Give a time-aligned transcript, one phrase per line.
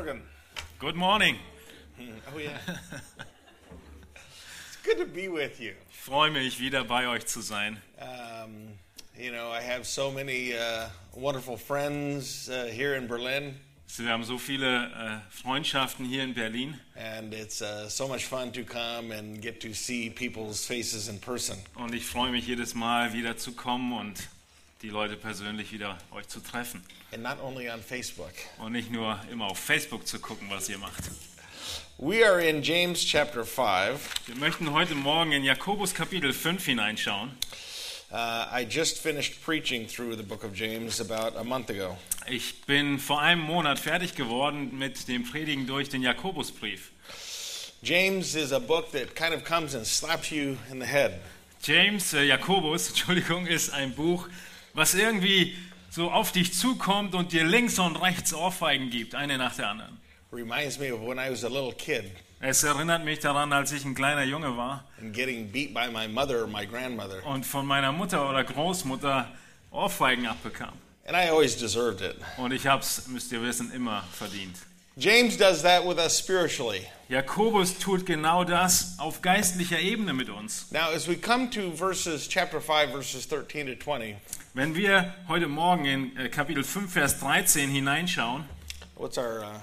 [0.00, 0.22] Morgen.
[0.78, 1.36] Good morning.
[2.00, 2.56] Oh, yeah.
[4.66, 5.74] it's good to be with you.
[5.90, 7.76] Ich freue mich, wieder bei euch zu sein.
[8.00, 8.78] Um,
[9.14, 13.56] you know, I have so many uh, wonderful friends uh, here in Berlin,
[13.98, 18.50] Wir haben so viele äh, Freundschaften hier in Berlin and it's uh, so much fun
[18.52, 21.58] to come and get to see people's faces in person.
[21.74, 24.30] und ich freue mich jedes Mal wieder zu kommen und
[24.82, 28.32] die Leute persönlich wieder euch zu treffen And not only on Facebook.
[28.58, 31.10] und nicht nur immer auf Facebook zu gucken, was ihr macht.
[31.98, 34.00] We are in James chapter 5.
[34.26, 37.30] Wir möchten heute Morgen in Jakobus Kapitel 5 hineinschauen.
[38.10, 41.98] Uh, I just finished preaching through the book of James about a month ago.
[42.26, 46.90] Ich bin vor einem Monat fertig geworden mit dem Predigen durch den Jakobusbrief.
[47.82, 51.20] James is a book that kind of comes and slaps you in the head.
[51.62, 54.28] James, äh, Jakobus, Entschuldigung, ist ein Buch,
[54.74, 55.56] was irgendwie
[55.90, 59.98] so auf dich zukommt und dir links und rechts Ohrfeigen gibt, eine nach der anderen.
[60.32, 62.04] Reminds me of when I was a little kid
[62.38, 66.06] Es erinnert mich daran, als ich ein kleiner Junge war and getting beat by my
[66.08, 67.24] mother or my grandmother.
[67.26, 69.28] und von meiner Mutter oder Großmutter
[69.72, 70.72] Ohrfeigen abbekam.
[71.06, 72.16] And I always deserved it.
[72.36, 74.56] Und ich hab's, müsst ihr wissen, immer verdient.
[75.00, 76.86] James does that with us spiritually.
[77.08, 80.70] Jakobus tut genau das auf geistlicher Ebene mit uns.
[80.70, 84.16] Now, as we come to verses chapter 5, verses 13 to 20,
[84.52, 88.44] Wenn wir heute Morgen in äh, Kapitel 5, Vers 13 hineinschauen,
[88.96, 89.58] what's our uh,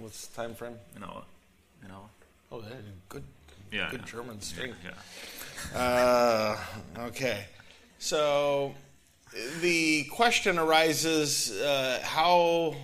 [0.00, 0.76] what's the time frame?
[0.94, 1.24] genau,
[1.82, 2.08] genau,
[2.50, 3.24] Oh, that is good,
[3.70, 4.72] ja, good ja, German string.
[4.82, 4.94] ja.
[5.76, 6.56] Uh,
[7.06, 7.44] okay,
[7.98, 8.74] so
[9.60, 12.74] the question arises uh, how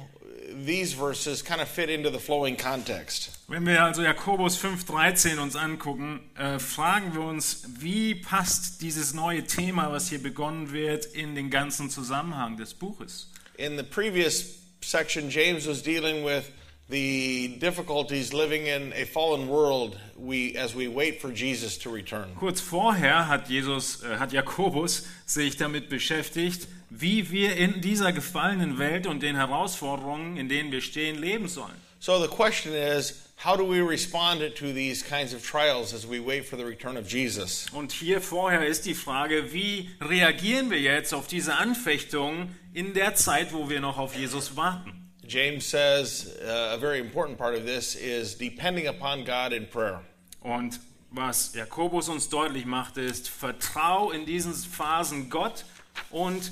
[0.64, 3.30] these verses kind of fit into the flowing context.
[3.48, 9.44] Wenn wir also Jakobus 5,13 uns angucken, äh, fragen wir uns, wie passt dieses neue
[9.44, 13.30] Thema, was hier begonnen wird, in den ganzen Zusammenhang des Buches?
[13.56, 16.50] In the previous section, James was dealing with
[16.88, 22.28] the difficulties living in a fallen world we, as we wait for Jesus to return.
[22.38, 28.78] Kurz vorher hat, Jesus, äh, hat Jakobus sich damit beschäftigt, wie wir in dieser gefallenen
[28.78, 31.74] Welt und den Herausforderungen, in denen wir stehen, leben sollen.
[31.98, 36.20] So the question is, how do we respond to these kinds of trials as we
[36.20, 37.66] wait for the return of Jesus?
[37.72, 43.16] Und hier vorher ist die Frage, wie reagieren wir jetzt auf diese Anfechtungen in der
[43.16, 45.05] Zeit, wo wir noch auf Jesus warten?
[45.26, 50.00] James says uh, a very important part of this is depending upon God in prayer.
[50.42, 50.78] Und
[51.10, 55.64] was Jakobus uns deutlich macht, ist, vertrau in diesen Phasen Gott
[56.10, 56.50] und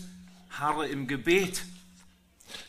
[0.51, 1.63] harre im Gebet.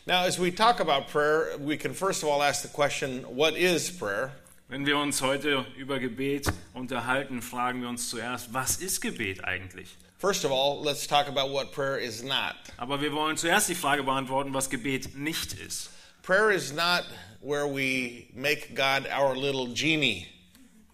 [0.06, 3.56] Now, as we talk about prayer, we can first of all ask the question, what
[3.56, 4.32] is prayer?
[4.68, 9.96] Wenn wir uns heute über Gebet unterhalten, fragen wir uns zuerst, was ist Gebet eigentlich?
[10.18, 12.56] First of all, let's talk about what prayer is not.
[12.76, 15.90] Aber wir wollen zuerst die Frage beantworten, was Gebet nicht ist.
[16.26, 17.04] Prayer is not
[17.40, 20.26] where we make God our little genie.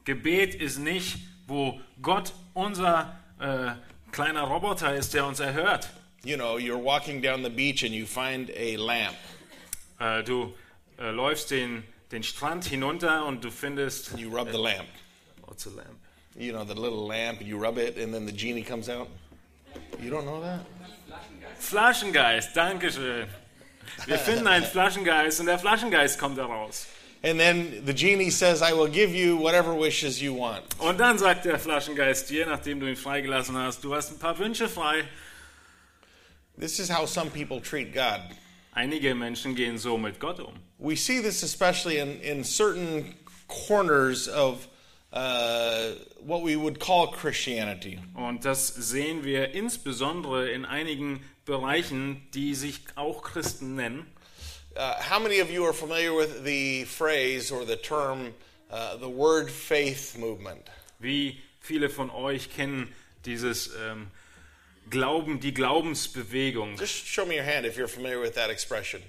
[0.04, 1.16] Gebet ist nicht,
[1.47, 3.72] wo Gott unser äh,
[4.12, 5.88] kleiner Roboter ist, der uns erhört.
[6.22, 9.16] You know, you're walking down the beach and you find a lamp.
[9.98, 10.53] Äh, du
[10.98, 14.88] äh, läufst den, den Strand hinunter und du findest You rub the lamp.
[15.47, 15.99] What's a lamp?
[16.37, 19.09] You know, the little lamp, and you rub it, and then the genie comes out.
[19.99, 20.60] You don't know that?
[21.59, 23.28] Flaschengeist, Dankeschön.
[24.07, 26.87] Wir finden einen Flaschengeist und der Flaschengeist kommt heraus.
[27.25, 30.65] And then the genie says, I will give you whatever wishes you want.
[30.79, 34.37] Und dann sagt der Flaschengeist dir, nachdem du ihn freigelassen hast, du hast ein paar
[34.39, 35.05] Wünsche frei.
[36.59, 38.21] This is how some people treat God.
[38.73, 40.55] Einige Menschen gehen so mit Gott um.
[40.79, 43.15] We see this especially in, in certain
[43.47, 44.67] corners of
[45.13, 45.93] uh,
[46.25, 48.01] what we would call Christianity.
[48.15, 54.07] Und das sehen wir insbesondere in einigen Bereichen, die sich auch Christen nennen.
[54.75, 58.35] Uh, how many of you are familiar with the phrase or the term,
[58.71, 60.71] uh, the word faith movement?
[60.99, 62.93] Wie viele von euch kennen
[63.25, 64.11] dieses ähm,
[64.89, 66.77] Glauben, die Glaubensbewegung?
[66.79, 69.03] Just show me your hand if you're familiar with that expression.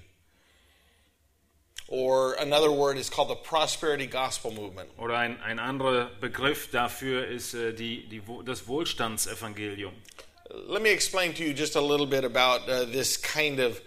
[1.88, 4.90] Or another word is called the prosperity gospel movement.
[4.98, 9.94] Oder ein, ein anderer Begriff dafür ist äh, die, die, das Wohlstandsevangelium.
[10.54, 13.82] Let me explain to you just a little bit about uh, this kind of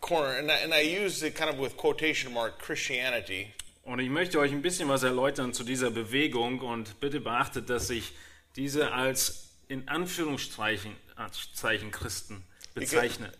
[0.00, 3.54] corner, and I, and I use it kind of with quotation mark Christianity.
[3.84, 7.88] Und ich möchte euch ein bisschen was erläutern zu dieser Bewegung und bitte beachtet, dass
[7.88, 8.12] ich
[8.56, 10.94] diese als in Anführungszeichen
[11.54, 12.44] Zeichen Christen
[12.74, 13.32] bezeichne.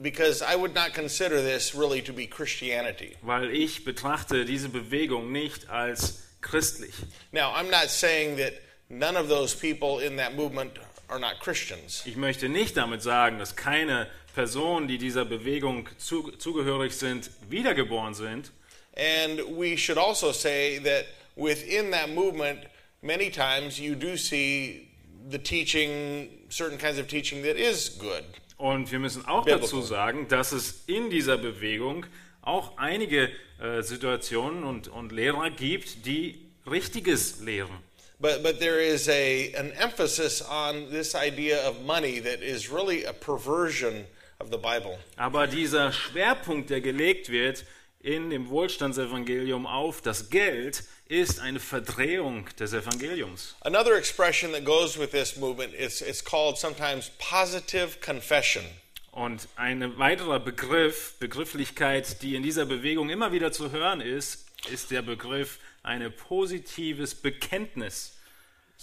[0.00, 3.16] Because I would not consider this really to be Christianity.
[3.22, 6.94] Weil ich betrachte diese Bewegung nicht als christlich.
[7.32, 8.54] Now, I'm not saying that
[8.88, 10.74] none of those people in that movement
[11.14, 12.02] are not Christians.
[12.06, 18.14] Ich möchte nicht damit sagen, dass keine Personen, die dieser Bewegung zu, zugehörig sind, wiedergeboren
[18.14, 18.50] sind.
[18.96, 21.06] And we should also say that
[21.36, 22.66] within that movement,
[23.00, 24.88] many times you do see
[25.30, 28.24] the teaching, certain kinds of teaching that is good.
[28.56, 29.62] Und wir müssen auch Biblical.
[29.62, 32.06] dazu sagen, dass es in dieser Bewegung
[32.42, 33.30] auch einige
[33.60, 37.76] äh, Situationen und, und Lehrer gibt, die Richtiges lehren.
[38.24, 43.04] But, but there is a, an emphasis on this idea of money that is really
[43.04, 44.06] a perversion
[44.40, 44.98] of the Bible.
[45.18, 47.66] Aber dieser Schwerpunkt, der gelegt wird
[48.00, 53.56] in dem Wohlstandsevangelium auf das Geld, ist eine Verdrehung des Evangeliums.
[53.60, 58.64] Another expression that goes with this movement is it's called sometimes positive confession.
[59.10, 64.90] Und ein weiterer Begriff, Begrifflichkeit, die in dieser Bewegung immer wieder zu hören ist, ist
[64.90, 68.13] der Begriff ein positives Bekenntnis.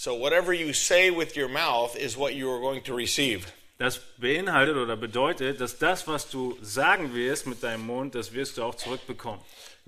[0.04, 3.46] So whatever you say with your mouth is what you are going to receive.
[3.78, 8.58] Das beinhaltet oder bedeutet, dass das, was du sagen wirst mit deinem Mund, das wirst
[8.58, 9.40] du auch zurückbekommen.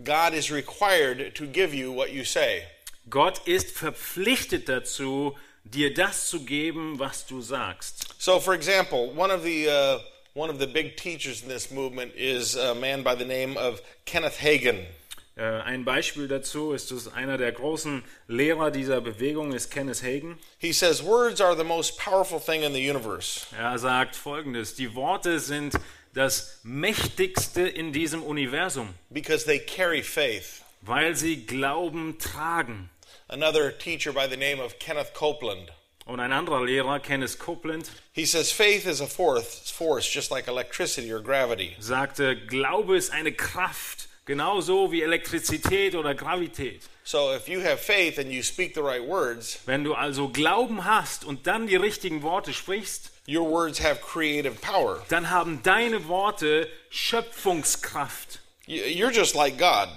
[0.04, 2.62] God is required to give you what you say.
[3.10, 8.14] Gott ist verpflichtet dazu, dir das zu geben, was du sagst.
[8.20, 9.98] So, for example, one of the uh,
[10.36, 13.82] one of the big teachers in this movement is a man by the name of
[14.06, 14.86] Kenneth Hagin.
[15.36, 20.38] Äh, Ein Beispiel dazu ist, dass einer der großen Lehrer dieser Bewegung ist Kenneth Hagin.
[20.60, 23.48] He says words are the most powerful thing in the universe.
[23.58, 25.74] Er sagt folgendes: Die Worte sind
[26.14, 30.62] das mächtigste in diesem Universum, because they carry faith.
[30.82, 32.90] weil sie Glauben tragen.
[33.30, 35.72] Another teacher by the name of Kenneth Copeland.
[36.06, 40.48] Und ein anderer Lehrer, Kenneth Copeland, He says faith is a force, force just like
[40.48, 41.76] electricity or gravity.
[41.80, 46.82] sagte, Glaube ist eine Kraft, genauso wie Elektrizität oder Gravität.
[47.04, 50.86] So if you have faith and you speak the right words, Wenn du also Glauben
[50.86, 55.06] hast und dann die richtigen Worte sprichst, your words have creative power.
[55.10, 58.40] dann haben deine Worte Schöpfungskraft.
[58.66, 59.90] You- You're just like God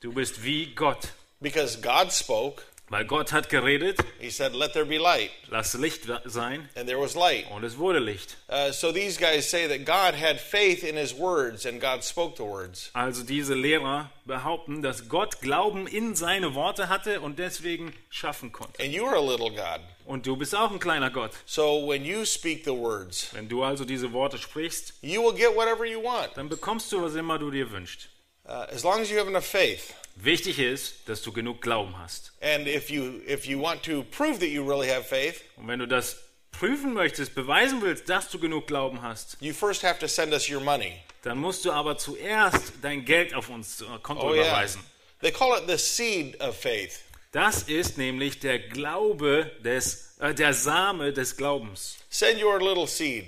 [0.00, 1.08] Du bist wie Gott,
[1.40, 2.62] because God spoke.
[2.88, 7.00] Weil Gott hat geredet, He said, "Let there be light," lass Licht sein and there
[7.00, 7.50] was light.
[7.50, 8.36] und es wurde Licht.
[8.48, 12.36] Uh, so these guys say that God had faith in His words and God spoke
[12.36, 12.90] the words.
[12.92, 18.82] Also diese Lehrer behaupten, dass Gott Glauben in seine Worte hatte und deswegen schaffen konnte.
[18.82, 19.80] And you are a little God.
[20.04, 21.32] Und du bist auch ein kleiner Gott.
[21.46, 25.54] So when you speak the words, Wenn du also diese Worte sprichst, you will get
[25.56, 28.08] whatever you want dann bekommst du, was immer du dir wünschst.
[28.48, 29.94] Uh, as long as you have enough faith.
[30.16, 32.32] Wichtig ist, dass du genug Glauben hast.
[32.40, 35.78] And if you if you want to prove that you really have faith, Und wenn
[35.78, 36.16] du das
[36.52, 40.48] prüfen möchtest, beweisen willst, dass du genug Glauben hast, you first have to send us
[40.48, 40.94] your money.
[41.22, 44.44] dann musst du aber zuerst dein Geld auf uns äh, Konto Oh yeah.
[44.46, 44.80] überweisen.
[45.20, 47.00] They call it the seed of faith.
[47.32, 51.96] Das ist nämlich der Glaube des, äh, der Same des Glaubens.
[52.08, 53.26] Send your little seed,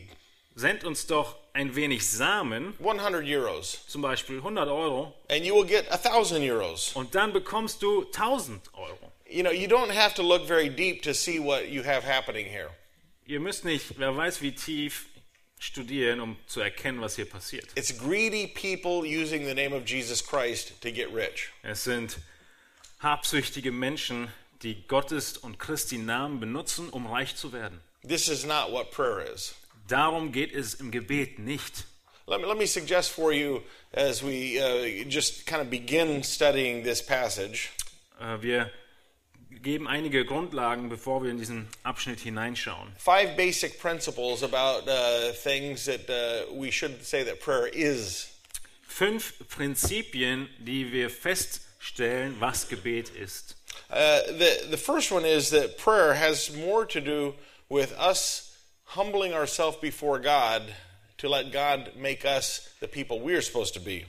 [0.54, 5.66] Send uns doch ein wenig Samen, 100 euros, zum Beispiel 100 Euro, and you will
[5.66, 6.93] get a thousand euros.
[6.94, 9.12] und dann bekommst du 1000 Euro.
[9.28, 12.46] You know, you don't have to look very deep to see what you have happening
[12.46, 12.70] here.
[13.26, 15.06] Ihr müsst nicht, wer weiß wie tief,
[15.58, 17.66] studieren, um zu erkennen, was hier passiert.
[17.75, 21.49] It's greedy people using the name of Jesus Christ to get rich.
[21.64, 22.19] Es sind
[23.00, 24.28] habsüchtige Menschen,
[24.62, 27.81] die Gottes und Christi Namen benutzen, um reich zu werden.
[28.06, 29.56] This is not what prayer is.
[29.88, 31.85] Darum geht es im Gebet nicht.
[32.26, 33.62] Let me, let me suggest for you
[33.93, 37.70] as we uh, just kind of begin studying this passage.
[38.20, 38.71] Äh, Wir
[39.62, 42.92] geben einige Grundlagen, bevor wir in diesen Abschnitt hineinschauen.
[42.99, 48.28] Five basic principles about uh, things that uh, we should say that prayer is.
[48.83, 53.57] Fünf Prinzipien, die wir feststellen, was Gebet ist.
[53.90, 57.35] Uh, the, the first one is that prayer has more to do
[57.71, 58.48] with us
[58.88, 60.62] humbling ourselves before God
[61.18, 64.04] to let God make us the people we're supposed to be.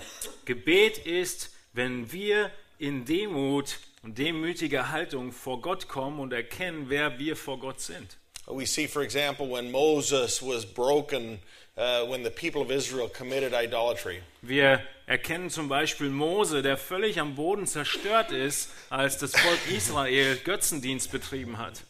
[0.46, 7.20] Gebet ist, wenn wir in Demut und demütiger Haltung vor Gott kommen und erkennen, wer
[7.20, 8.18] wir vor Gott sind.
[8.48, 11.40] We see, for example, when Moses was broken,
[11.78, 14.22] uh, when the people of Israel committed idolatry.
[14.42, 20.38] Wir erkennen zum Beispiel Mose, der völlig am Boden zerstört ist, als das Volk Israel
[20.38, 21.84] Götzendienst betrieben hat.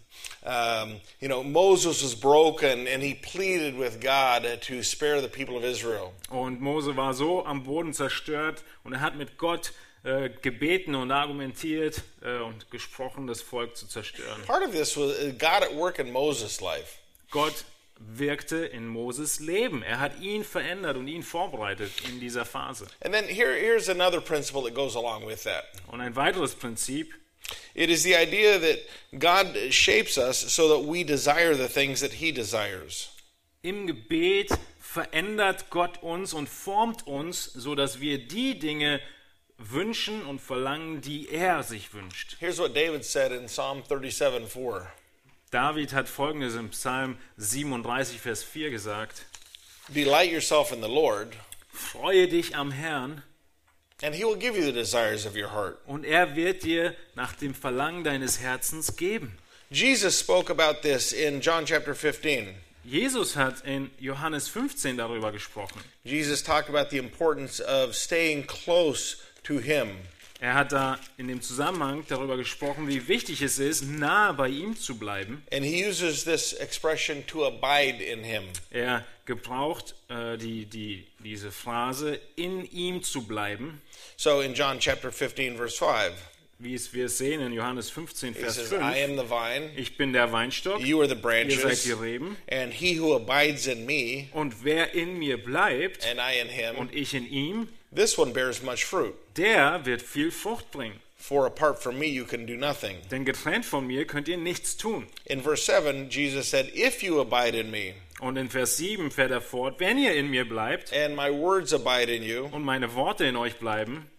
[0.46, 5.58] Um, you know, Moses was broken and he pleaded with God to spare the people
[5.58, 6.14] of Israel.
[6.30, 11.12] Und Mose war so am Boden zerstört und er hat mit Gott äh, gebeten und
[11.12, 14.42] argumentiert äh, und gesprochen, das Volk zu zerstören.
[14.46, 17.00] Part of this was uh, God at work in Moses' life.
[17.32, 17.66] Gott
[18.00, 19.84] wirkte in Moses Leben.
[19.84, 22.88] Er hat ihn verändert und ihn vorbereitet in dieser Phase.
[23.02, 25.66] And then here, here's another principle that goes along with that.
[25.88, 27.14] Und ein weiteres Prinzip,
[27.76, 28.80] It is the idea that
[29.18, 33.10] God shapes us so that we desire the things that He desires.
[33.62, 39.02] im Gebet verändert Gott uns und formt uns, so dass wir die Dinge
[39.58, 42.38] wünschen und verlangen, die er sich wünscht.
[42.40, 44.88] Here's what David said in Psalm 37 4.
[45.52, 49.26] David hat folgendes im Psalm 37, Vers 4 gesagt:
[49.90, 51.36] Delight yourself in the Lord,
[51.72, 53.24] Freue dich am Herrn,
[54.02, 55.80] and he will give you the desires of your heart.
[55.88, 59.38] und er wird dir nach dem Verlangen deines Herzens geben.
[59.70, 62.56] Jesus spoke about this in John chapter 15.
[62.84, 65.82] Jesus hat in Johannes 15 darüber gesprochen.
[66.04, 69.90] Jesus talked about the importance of staying close to him.
[70.42, 74.76] Er hat da in dem Zusammenhang darüber gesprochen, wie wichtig es ist, nah bei ihm
[74.78, 75.44] zu bleiben.
[75.52, 78.46] And he uses this expression to abide in him.
[78.72, 83.82] Er gebraucht äh, die, die, diese Phrase, in ihm zu bleiben,
[84.18, 86.14] So in John chapter 15, verse 5,
[86.58, 88.82] wie es wir sehen in Johannes 15, he Vers says, 5.
[88.82, 91.92] I am the vine, Ich bin der Weinstock, you are the ihr seid branches, die
[91.94, 92.36] Reben.
[92.50, 96.76] and he who abides in me, Und wer in mir bleibt and I in him,
[96.78, 99.14] und ich in ihm, this one bears much fruit.
[99.38, 101.00] der wird viel Frucht bringen.
[101.22, 102.96] For apart from me, you can do nothing.
[103.12, 105.06] Denn getrennt von mir könnt ihr nichts tun.
[105.26, 109.32] In verse 7, Jesus said, If you abide in me, Und in Vers 7 fährt
[109.32, 112.94] er fort, wenn ihr in mir bleibt and my words abide in you, und meine
[112.96, 114.10] Worte in euch bleiben,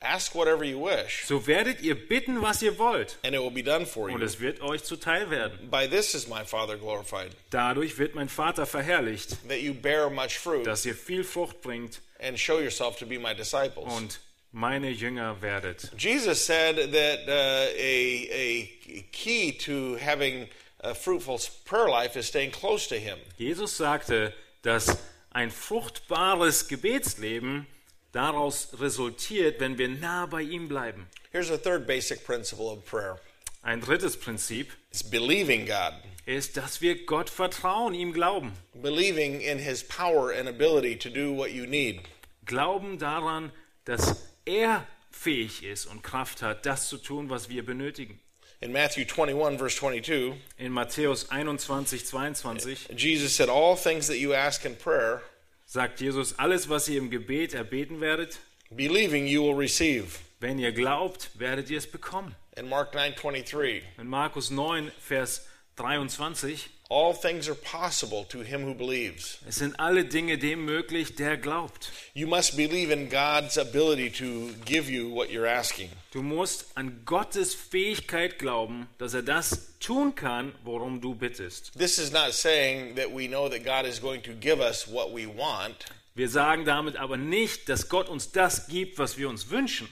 [0.00, 3.16] ask whatever you wish, so werdet ihr bitten, was ihr wollt.
[3.24, 5.70] and it will be done for Und es wird euch zuteil werden.
[5.70, 10.38] By this is my Father glorified, Dadurch wird mein Vater verherrlicht, that you bear much
[10.38, 13.86] fruit dass ihr viel Frucht bringt and show yourself to be my disciples.
[13.96, 14.20] und
[14.52, 15.90] meine Jünger werdet.
[15.96, 20.48] Jesus said that uh, a, a key to having
[20.84, 23.18] a fruitful prayer life is staying close to Him.
[23.38, 24.98] Jesus sagte, dass
[25.30, 27.66] ein fruchtbares Gebetsleben
[28.12, 31.06] daraus resultiert, wenn wir nah bei ihm bleiben.
[31.32, 33.18] Here's a third basic principle of prayer
[33.62, 35.94] Ein drittes Prinzip it's believing God,
[36.26, 38.52] ist, dass wir Gott vertrauen, ihm glauben.
[38.74, 42.00] believing in His power and ability to do what you need.
[42.44, 43.50] Glauben daran,
[43.86, 48.20] dass er fähig ist und Kraft hat, das zu tun, was wir benötigen.
[48.60, 54.32] In Matthew 21, verse 22, In Matthäus 21, 22 Jesus said, All things that you
[54.32, 55.22] ask in prayer,
[55.66, 58.38] sagt Jesus, alles, was ihr im Gebet erbeten werdet,
[58.74, 60.18] believing you will receive.
[60.40, 62.34] wenn ihr glaubt, werdet ihr es bekommen.
[62.56, 65.46] In Mark 9, 23, In Markus 9, Vers
[65.76, 69.38] 23, all things are possible to him who believes.
[69.48, 71.90] es sind alle Dinge dem möglich, der glaubt.
[72.14, 75.90] You must believe in God's ability to give you what you're asking.
[76.12, 81.72] Du musst an Gottes Fähigkeit glauben, dass er das tun kann, worum du bittest.
[81.78, 85.12] This is not saying that we know that God is going to give us what
[85.14, 85.86] we want,
[86.16, 89.88] Wir sagen damit aber nicht, dass Gott uns das gibt, was wir uns wünschen.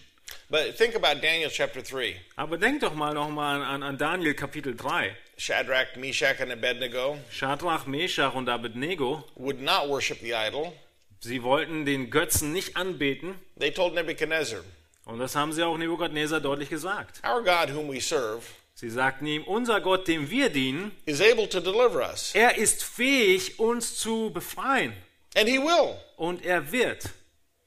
[0.53, 2.15] But think about Daniel chapter 3.
[2.37, 5.17] Aber denk doch mal nochmal an, an Daniel Kapitel 3.
[5.39, 10.73] Shadrach, Meshach, and Abednego Shadrach, Meshach und Abednego, would not worship the idol.
[11.21, 13.35] sie wollten den Götzen nicht anbeten.
[13.59, 14.61] They told Nebuchadnezzar,
[15.05, 17.21] Und das haben sie auch Nebukadnezar deutlich gesagt.
[17.27, 18.43] Our God, whom we serve,
[18.75, 22.83] Sie sagten ihm, unser Gott, dem wir dienen, is able to deliver us, er ist
[22.85, 24.93] fähig, uns zu befreien.
[25.35, 25.97] and he will.
[26.17, 27.05] Und er wird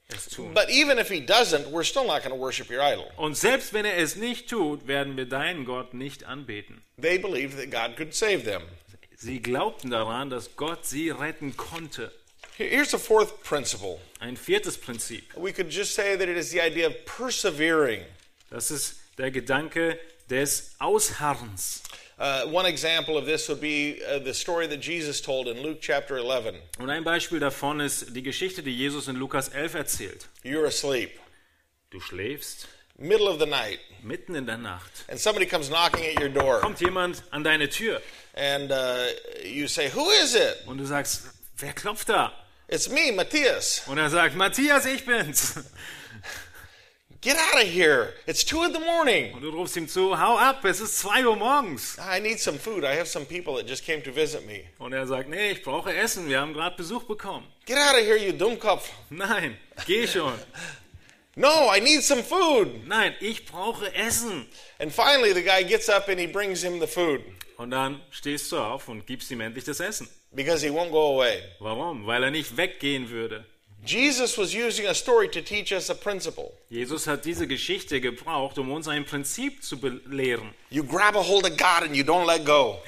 [0.08, 0.54] es tun.
[0.54, 3.10] But even if he doesn't, we're still not going to worship your idol.
[3.16, 6.82] Und selbst wenn er es nicht tut, werden wir deinen Gott nicht anbeten.
[7.00, 8.62] They believed that God could save them.
[9.16, 12.12] Sie glaubten daran, dass Gott sie retten konnte.
[12.56, 14.00] Here's a fourth principle.
[14.20, 15.34] Ein viertes Prinzip.
[15.36, 18.02] We could just say that it is the idea of persevering.
[18.50, 19.98] Das ist der Gedanke
[20.30, 21.82] des Ausharrens.
[22.18, 25.80] Uh, one example of this would be uh, the story that Jesus told in Luke
[25.82, 26.54] chapter 11.
[26.78, 30.26] Und ein Beispiel davon ist die Geschichte, die Jesus in Lukas 11 erzählt.
[30.42, 31.10] You're asleep,
[31.90, 32.68] Du schläfst
[32.98, 35.04] middle of the night, mitten in der Nacht.
[35.10, 38.00] and somebody comes knocking at your door, Kommt jemand an deine Tür
[38.34, 39.08] and uh,
[39.44, 40.62] you say, Who is it?
[40.66, 41.24] und du sagst,
[41.58, 42.32] wer klopft da?
[42.68, 43.82] It's me, Matthias.
[43.88, 45.54] Und er sagt, Matthias, ich bin's.
[47.26, 48.14] Get out of here.
[48.28, 49.34] It's 2 in the morning.
[49.34, 51.98] Und du rufst ihm zu, hau ab, es ist 2 Uhr morgens.
[51.98, 52.84] I need some food.
[52.84, 54.62] I have some people that just came to visit me.
[54.78, 57.44] Und er sagt, nee, ich brauche Essen, wir haben gerade Besuch bekommen.
[57.64, 58.88] Get out of here, you Dummkopf.
[59.10, 59.56] Nein,
[59.86, 60.34] geh schon.
[61.38, 62.86] No, I need some food.
[62.86, 64.46] Nein, ich brauche Essen.
[64.78, 67.20] And finally, the guy gets up and he brings him the food
[67.58, 70.08] Und dann stehst du auf und gibst ihm endlich das Essen.
[70.32, 71.42] because he won't go away.
[71.58, 72.06] Warum?
[72.06, 73.44] Weil er nicht weggehen würde.
[73.86, 76.52] Jesus was using a story to teach us a principle.
[76.68, 80.50] Jesus hat diese Geschichte gebraucht, um uns ein Prinzip zu belehren.
[80.70, 82.80] You grab a hold of God and you don't let go.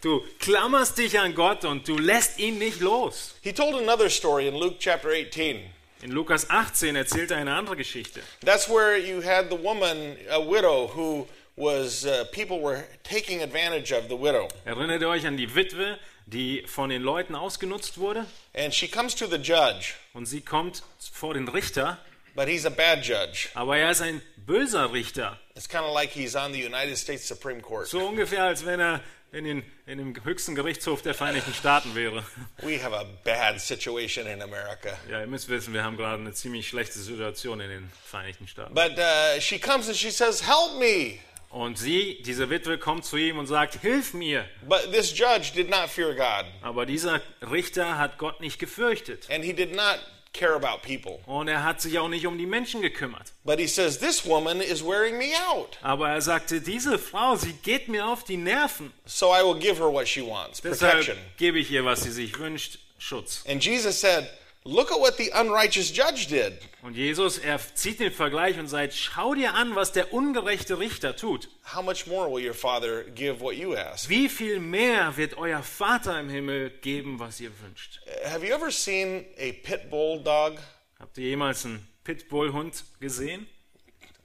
[0.00, 3.34] Du klammerst dich an Gott und du lässt ihn nicht los.
[3.42, 5.60] He told another story in Luke chapter 18.
[6.02, 8.20] In Lukas 18 erzählt er eine andere Geschichte.
[8.44, 11.26] That's where you had the woman, a widow, who
[11.56, 14.46] was, uh, people were taking advantage of the widow.
[14.64, 15.98] Erinnert ihr euch an die Witwe,
[16.30, 18.26] die von den Leuten ausgenutzt wurde?
[18.54, 19.94] And she comes to the judge.
[20.12, 20.82] Und sie kommt
[21.12, 21.98] vor den Richter.
[22.34, 23.48] but he's a bad judge.
[23.54, 25.38] Aber er ist ein böser Richter.
[25.56, 27.88] It's kind of like he's on the United States Supreme Court.
[27.88, 29.00] So ungefähr, als wenn er
[29.32, 32.24] in, den, in dem höchsten Gerichtshof der Vereinigten Staaten wäre.
[32.62, 34.96] We have a bad situation in America.
[35.10, 38.72] Ja, ihr müsst wissen, wir haben gerade eine ziemlich schlechte Situation in den Vereinigten Staaten.
[38.72, 41.18] But uh, she comes and she says, Help me.
[41.50, 44.44] Und sie, diese Witwe, kommt zu ihm und sagt, hilf mir.
[44.68, 49.28] But this judge did not fear God, Aber dieser Richter hat Gott nicht gefürchtet.
[49.30, 49.98] and he did not
[50.34, 51.18] care about people.
[51.26, 53.32] Und er hat sich auch nicht um die Menschen gekümmert.
[53.44, 55.78] But he says, This woman is wearing me out.
[55.80, 58.92] Aber er sagte, diese Frau, sie geht mir auf die Nerven.
[59.06, 61.16] So I will give her what she wants Deshalb protection.
[61.38, 63.42] gebe ich ihr, was sie sich wünscht, Schutz.
[63.48, 64.28] And Jesus said,
[64.70, 66.58] Look at what the unrighteous judge did.
[66.82, 71.16] Und Jesus, er zieht den Vergleich und sagt, schau dir an, was der ungerechte Richter
[71.16, 71.48] tut.
[71.74, 74.10] How much more will your Father give what you ask?
[74.10, 78.00] Wie viel mehr wird euer Vater im Himmel geben, was ihr wünscht?
[78.26, 80.58] Have you ever seen a pit bull dog?
[81.00, 83.46] Habt ihr jemals einen Pitbull-Hund gesehen?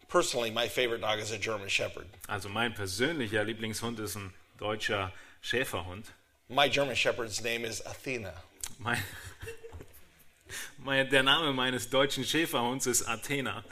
[0.10, 2.08] Personally, my favorite dog is a German Shepherd.
[2.28, 6.08] Also mein persönlicher Lieblingshund ist ein deutscher Schäferhund.
[6.50, 8.34] My German Shepherd's name is Athena.
[8.78, 9.02] Mein,
[10.86, 13.64] der Name meines deutschen Schäferhunds ist Athena.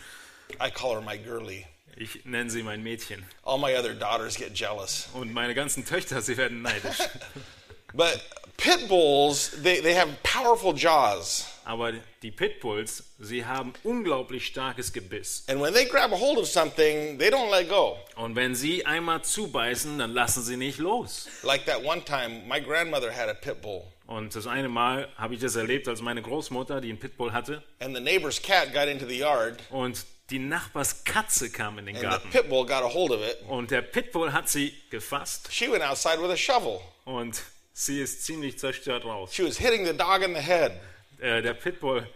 [0.60, 1.66] I call her my girly.
[1.96, 3.26] Ich nenne sie mein Mädchen.
[3.44, 5.10] All my other daughters get jealous.
[5.14, 6.98] Und meine ganzen Töchter, sie werden neidisch.
[7.94, 8.22] But
[8.58, 11.46] pit bulls, they, they have powerful jaws.
[11.64, 15.44] Aber die Pitbulls, sie haben unglaublich starkes Gebiss.
[15.48, 17.98] And when they grab a hold of something, they don't let go.
[18.16, 21.28] Und wenn sie einmal zubeißen, dann lassen sie nicht los.
[21.44, 25.36] Like that one time, my grandmother had a pit bull, Und das eine Mal habe
[25.36, 28.88] ich das erlebt, als meine Großmutter, die einen Pitbull hatte, and the neighbor's cat got
[28.88, 32.30] into the yard, und die Nachbarskatze kam in den and the Garten.
[32.30, 33.38] pit bull got a hold of it.
[33.48, 36.80] Und der Pitbull hat sie gefasst She went outside with a shovel.
[37.06, 37.42] und
[37.74, 39.34] sie ist ziemlich zerstört raus.
[39.34, 40.74] She was hitting the dog in the head.
[41.20, 42.08] Äh, der Pitbull,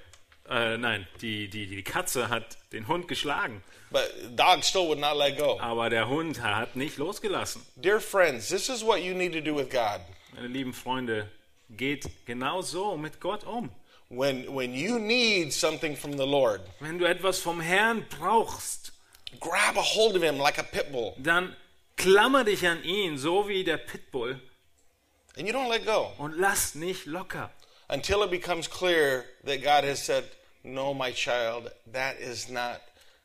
[0.50, 5.00] äh, nein, die, die, die Katze hat den Hund geschlagen, But the dog still would
[5.00, 5.58] not let go.
[5.62, 7.62] aber der Hund hat nicht losgelassen.
[7.78, 10.02] Dear friends, this is what you need to do with God.
[10.34, 11.30] Meine lieben Freunde,
[11.70, 13.70] geht genau so mit Gott um.
[14.10, 18.94] When, when you need something from the Lord, Wenn du etwas vom Herrn brauchst,
[19.40, 21.56] grab a hold of him like a pit bull, dann
[21.98, 24.40] klammer dich an ihn, so wie der Pitbull,
[25.38, 27.50] and you don't let go und lass nicht locker.
[27.90, 30.24] until it becomes clear that God has said,
[30.64, 32.82] No, my child, that is not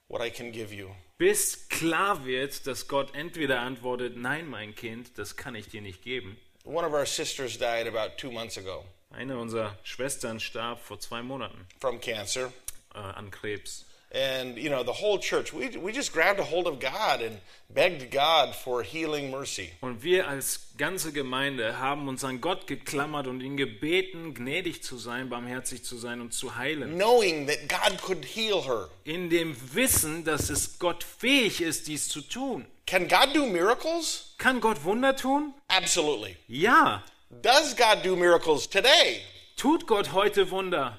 [0.09, 0.91] what I can give you.
[1.19, 6.03] Bis klar wird, dass Gott entweder antwortet, nein, mein Kind, das kann ich dir nicht
[6.03, 6.37] geben.
[6.65, 11.23] One of our sisters died about two months ago Eine unserer Schwestern starb vor zwei
[11.23, 12.53] Monaten from cancer.
[12.95, 13.85] äh, an Krebs.
[14.13, 17.39] And, you know, the whole church, we, we just grabbed a hold of God and
[17.73, 19.71] begged God for healing mercy.
[19.83, 24.99] Und wir als ganze Gemeinde haben uns an Gott geklammert und ihn gebeten, gnädig zu
[24.99, 26.99] sein, barmherzig zu sein und zu heilen.
[26.99, 28.89] knowing that God could heal her.
[29.05, 32.67] In dem Wissen, dass es Gott fähig ist, dies zu tun.
[32.91, 34.35] Can God do miracles?
[34.39, 35.55] Kann Gott Wunder tun?
[35.69, 36.37] Absolutely.
[36.49, 37.03] Ja.
[37.41, 39.23] Does God do miracles today?
[39.57, 40.99] Tut Gott heute Wunder?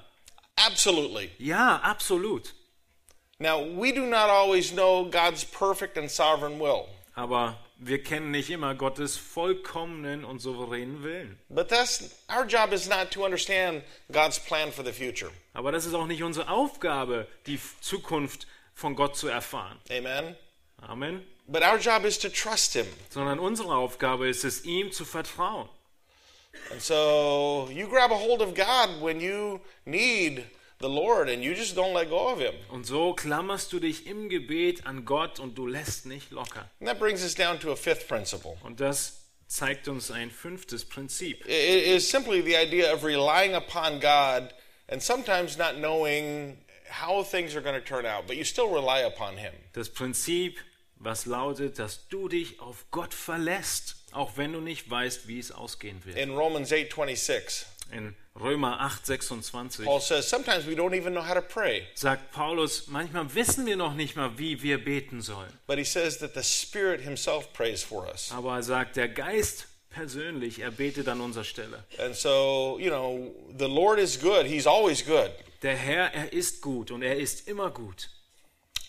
[0.56, 1.32] Absolutely.
[1.38, 2.52] Ja, absolut.
[3.38, 8.48] Now, we do not always know God's perfect and sovereign will, Aber wir kennen nicht
[8.48, 11.38] immer Gottes vollkommenen und souveränen Willen.
[11.50, 15.30] but that's our job is not to understand God's plan for the future.
[15.52, 19.78] Aber das ist auch nicht unsere Aufgabe, die Zukunft von Gott zu erfahren.
[19.90, 20.36] Amen.
[20.80, 21.26] Amen.
[21.48, 22.86] But our job is to trust him.
[23.10, 25.68] Sondern unsere Aufgabe ist es, ihm zu vertrauen.
[26.70, 30.44] And so, you grab a hold of God when you need
[30.78, 32.54] the Lord and you just don't let go of him.
[32.70, 36.68] Und so klammerst du dich im Gebet an Gott und du lässt nicht locker.
[36.80, 38.56] And that brings us down to a fifth principle.
[38.62, 41.46] Und das zeigt uns ein fünftes Prinzip.
[41.46, 44.52] It is simply the idea of relying upon God
[44.88, 46.58] and sometimes not knowing
[46.90, 49.52] how things are going to turn out, but you still rely upon Him.
[49.72, 50.56] Das Prinzip,
[51.02, 55.50] was lautet, dass du dich auf Gott verlässt, auch wenn du nicht weißt, wie es
[55.52, 56.16] ausgehen wird.
[56.16, 61.34] In Romans 8:26, In Römer 8, 26 Paul says sometimes we don't even know how
[61.34, 65.52] to pray, sagt Paulus, manchmal wissen wir noch nicht mal, wie wir beten sollen.
[65.66, 68.30] but he says that the Spirit Himself prays for us.
[68.32, 71.84] Aber er sagt, der Geist persönlich, er betet an unserer Stelle.
[71.98, 74.46] And so, you know, the Lord is good.
[74.46, 75.30] He's always good.
[75.60, 78.08] Der Herr, er ist gut und er ist immer gut.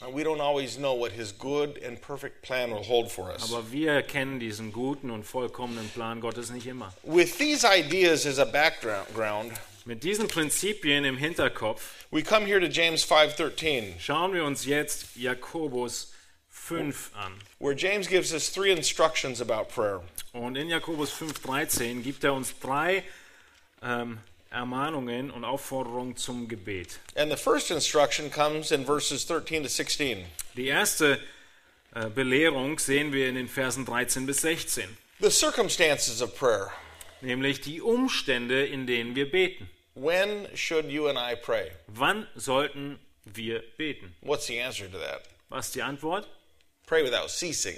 [0.03, 3.51] And we don't always know what His good and perfect plan will hold for us.
[3.51, 6.93] Aber wir kennen diesen guten und vollkommenen Plan Gottes nicht immer.
[7.03, 9.53] With these ideas as a background,
[9.85, 13.99] Mit diesen Prinzipien im Hinterkopf we come here to James 5:13.
[13.99, 16.13] schauen wir uns jetzt Jakobus
[16.49, 17.33] 5 an.
[17.59, 20.01] where James gives us three instructions about prayer.
[20.33, 23.03] Und in Jakobus 5,13 gibt er uns drei
[23.81, 24.19] ähm,
[24.53, 26.99] Ermahnungen und Aufforderungen zum Gebet.
[27.15, 30.25] And the first instruction comes in verses 13 to 16.
[30.55, 31.19] Die erste
[31.95, 34.85] äh, Belehrung sehen wir in den Versen 13 bis 16,
[35.19, 36.71] The circumstances of prayer.
[37.21, 39.69] nämlich die Umstände, in denen wir beten.
[39.95, 41.71] When should you and I pray?
[41.87, 44.15] Wann sollten wir beten?
[44.21, 45.21] What's the answer to that?
[45.49, 46.27] Was ist die Antwort?
[46.85, 47.77] Pray without ceasing.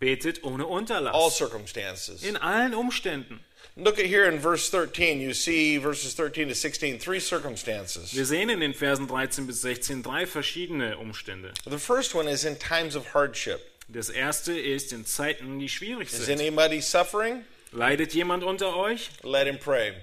[0.00, 1.36] Betet ohne All Unterlass.
[1.36, 2.22] circumstances.
[2.22, 3.38] In allen Umständen.
[3.76, 5.20] Look at here in verse 13.
[5.20, 8.12] You see verses 13 to 16, three circumstances.
[8.12, 11.52] Wir sehen in den Versen 13 bis 16 drei verschiedene Umstände.
[11.64, 13.60] The first one is in times of hardship.
[13.88, 16.40] Das erste ist in Zeiten, die schwierig Is sind.
[16.40, 17.44] anybody suffering?
[17.72, 19.10] Leidet jemand unter euch?
[19.22, 19.94] Let him pray.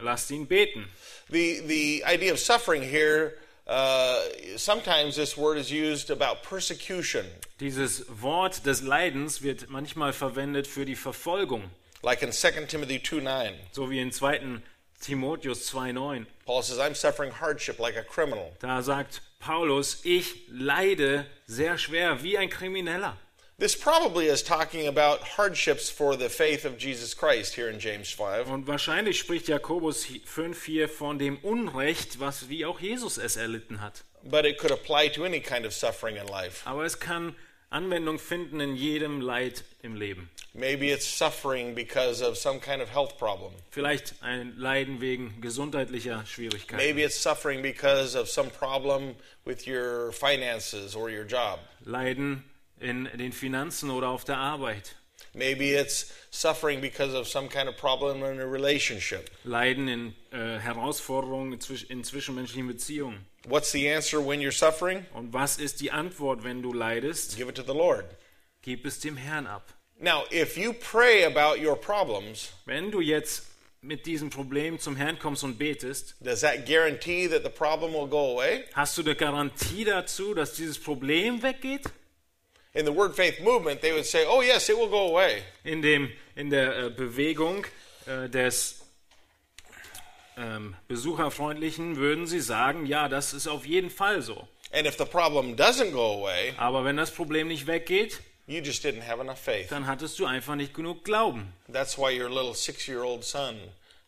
[0.00, 0.86] Lasst ihn beten.
[1.30, 3.34] The, the idea of suffering here,
[3.66, 4.20] uh,
[4.56, 7.26] sometimes this word is used about persecution,
[7.58, 11.62] Dieses Wort des Leidens wird manchmal verwendet für die Verfolgung,
[12.06, 13.52] like in 2 Timothy 2 9.
[13.72, 14.62] so wie in 2.
[15.00, 16.26] Timotheus 2,9.
[16.46, 18.52] Paul says, I'm suffering hardship like a criminal.
[18.60, 23.14] Da sagt Paulus, ich leide sehr schwer wie ein Krimineller.
[23.58, 28.10] This probably is talking about hardships for the faith of Jesus Christ here in James
[28.10, 28.48] 5.
[28.50, 34.04] Und wahrscheinlich spricht Jakobus 5,4 von dem Unrecht, was wie auch Jesus es erlitten hat.
[34.22, 36.66] But it could apply to any kind of suffering in life.
[36.66, 37.34] Aber es kann
[37.70, 40.30] Anwendung finden in jedem Leid im Leben.
[40.58, 43.52] Maybe it's suffering because of some kind of health problem.
[43.70, 46.76] Vielleicht ein Leiden wegen gesundheitlicher Schwierigkeiten.
[46.76, 51.58] Maybe it's suffering because of some problem with your finances or your job.
[51.84, 52.44] Leiden
[52.80, 54.94] in den Finanzen oder auf der Arbeit.
[55.34, 59.30] Maybe it's suffering because of some kind of problem in a relationship.
[59.44, 63.26] Leiden in äh, Herausforderungen in, zwisch in zwischenmenschlichen Beziehungen.
[63.46, 65.04] What's the answer when you're suffering?
[65.12, 67.36] Und was ist die Antwort, wenn du leidest?
[67.36, 68.06] Give it to the Lord.
[68.62, 69.75] Gib es dem Herrn ab.
[69.98, 73.46] Now, if you pray about your problems, Wenn du jetzt
[73.80, 78.06] mit diesem Problem zum Herrn kommst und betest, does that guarantee that the problem will
[78.06, 78.64] go away?
[78.74, 81.84] hast du eine Garantie dazu, dass dieses Problem weggeht?
[82.74, 85.42] In the Word Faith movement, they would say, oh, yes, it will go away.
[85.64, 87.64] In, dem, in der äh, Bewegung
[88.06, 88.82] äh, des
[90.36, 94.46] ähm, Besucherfreundlichen würden sie sagen, ja, das ist auf jeden Fall so.
[94.72, 98.84] And if the problem doesn't go away, Aber wenn das Problem nicht weggeht, you just
[98.84, 99.68] didn't have enough faith.
[99.70, 101.52] dann hattest du einfach nicht genug Glauben.
[101.72, 103.56] That's why your little six year old son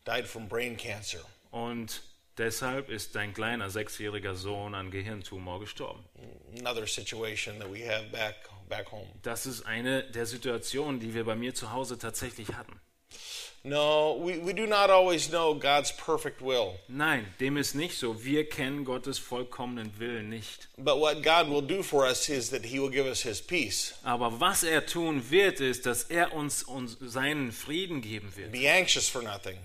[0.07, 1.21] died from brain cancer.
[1.51, 2.03] Und
[2.37, 6.05] deshalb ist dein kleiner sechsjähriger Sohn an Gehirntumor gestorben.
[6.59, 8.37] Another situation that we have back,
[8.69, 9.09] back home.
[9.23, 12.79] Das ist eine der Situationen, die wir bei mir zu Hause tatsächlich hatten.
[13.69, 16.77] No, we, we do not always know God's perfect will.
[16.89, 18.25] Nein, dem ist nicht so.
[18.25, 20.69] Wir kennen Gottes vollkommenen Willen nicht.
[20.79, 23.95] But what God will do for us is that He will give us His peace.
[24.03, 28.53] Aber was er tun wird, ist, dass er uns, uns seinen Frieden geben wird.
[28.53, 29.59] Be anxious for nothing,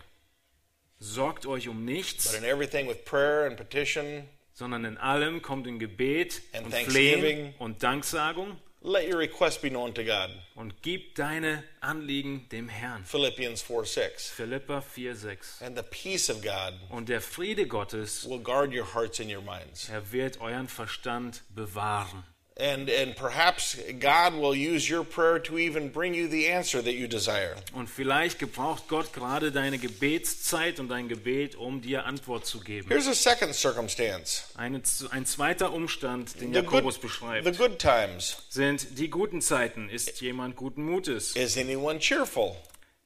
[1.00, 5.66] Sorgt euch um but nichts, in everything with prayer and petition, sondern in allem kommt
[5.68, 6.74] in Gebet und.
[6.74, 10.30] Flehen und Danksagung let your request be known to God.
[10.56, 13.04] und gib deine Anliegen dem Herrn.
[13.06, 14.30] Philippians 4 6.
[14.32, 15.62] Philippa 4,6.
[15.62, 19.41] And the peace of God Und der Friede Gottes, will guard your hearts and your
[19.41, 19.89] minds.
[19.89, 22.24] er wird euren Verstand bewahren.
[22.56, 26.94] And, and perhaps God will use your prayer to even bring you the answer that
[26.94, 27.56] you desire.
[27.74, 32.89] Und vielleicht gebraucht Gott gerade deine Gebetszeit und dein Gebet, um dir Antwort zu geben.
[32.89, 37.80] Here's a second circumstance Eine, ein zweiter Umstand, den the Jakobus good, beschreibt, the good
[37.80, 38.38] times.
[38.50, 39.89] sind die guten Zeiten.
[39.89, 41.36] Ist jemand guten Mutes?
[41.36, 42.56] Is anyone cheerful?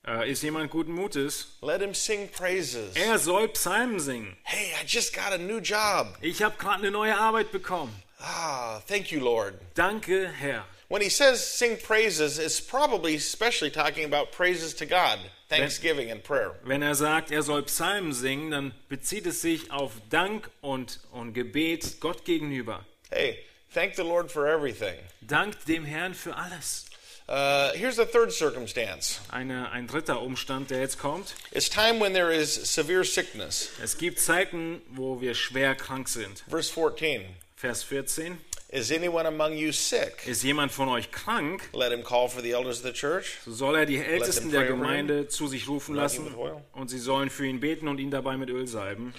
[0.05, 1.57] Äh, ist jemand guten Mutes?
[1.61, 2.95] Let him sing praises.
[2.95, 4.35] Er soll Psalmen singen.
[4.43, 6.17] Hey, I just got a new job.
[6.19, 7.93] Ich habe gerade eine neue Arbeit bekommen.
[8.19, 9.59] Ah, thank you, Lord.
[9.75, 10.63] Danke, Herr.
[10.89, 16.23] When he says sing praises, it's probably especially talking about praises to God, thanksgiving and
[16.23, 16.53] prayer.
[16.63, 21.33] Wenn er sagt, er soll Psalmen singen, dann bezieht es sich auf Dank und, und
[21.33, 22.85] Gebet Gott gegenüber.
[23.11, 23.39] Hey,
[23.73, 24.95] thank the Lord for everything.
[25.21, 26.85] Dankt dem Herrn für alles.
[27.29, 31.35] Uh, here's the third circumstance Eine, ein dritter Umstand, der jetzt kommt.
[31.51, 33.69] it's time when there is severe sickness.
[33.83, 36.45] Es gibt Zeiten, wo wir schwer krank sind.
[36.49, 37.25] Verse 14
[37.57, 38.37] Vers 14.
[38.69, 40.27] Is anyone among you sick?
[40.27, 43.39] Ist jemand von euch krank, Let him call for the elders of the church.
[43.45, 46.35] so soll er die Ältesten der Gemeinde zu sich rufen lassen
[46.73, 49.11] und sie sollen für ihn beten und ihn dabei mit Öl salben.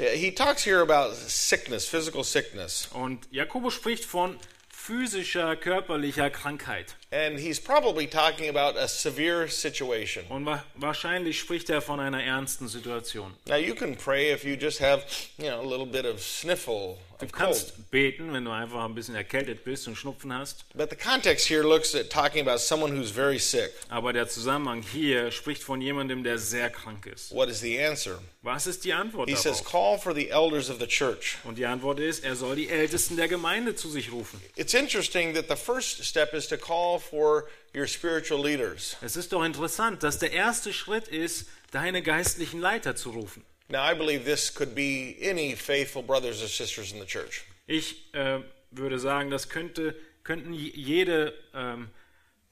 [0.00, 2.88] Yeah, He talks here about sickness, physical sickness.
[2.92, 4.36] Und Jakobus spricht von
[4.68, 6.96] physischer, körperlicher Krankheit.
[7.12, 10.24] And he's probably talking about a severe situation.
[10.28, 13.34] Und wa wahrscheinlich spricht er von einer ernsten Situation.
[13.46, 15.04] Now, you can pray if you just have,
[15.38, 19.14] you know, a little bit of sniffle Du kannst beten, wenn du einfach ein bisschen
[19.14, 20.66] erkältet bist und Schnupfen hast.
[20.74, 23.72] But the context here looks at talking about someone who's very sick.
[23.88, 27.34] Aber der Zusammenhang hier spricht von jemandem, der sehr krank ist.
[27.34, 28.18] What is the answer?
[28.42, 29.72] Was ist die Antwort He says, darauf?
[29.72, 31.38] call for the elders of the church.
[31.44, 34.40] Und die Antwort ist, er soll die Ältesten der Gemeinde zu sich rufen.
[34.54, 38.96] It's interesting that the first step is to call for your spiritual leaders.
[39.00, 43.44] Es ist doch interessant, dass der erste Schritt ist, deine geistlichen Leiter zu rufen.
[43.68, 47.44] Now, I believe this could be any faithful brothers or sisters in the church.
[47.66, 51.88] Ich äh, würde sagen, das könnte, könnten jede ähm,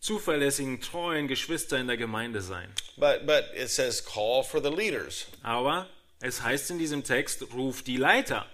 [0.01, 2.69] zuverlässigen, treuen Geschwister in der Gemeinde sein.
[2.97, 5.27] But, but it says, call for the leaders.
[5.43, 5.89] Aber
[6.21, 8.47] es heißt in diesem Text, ruf die Leiter.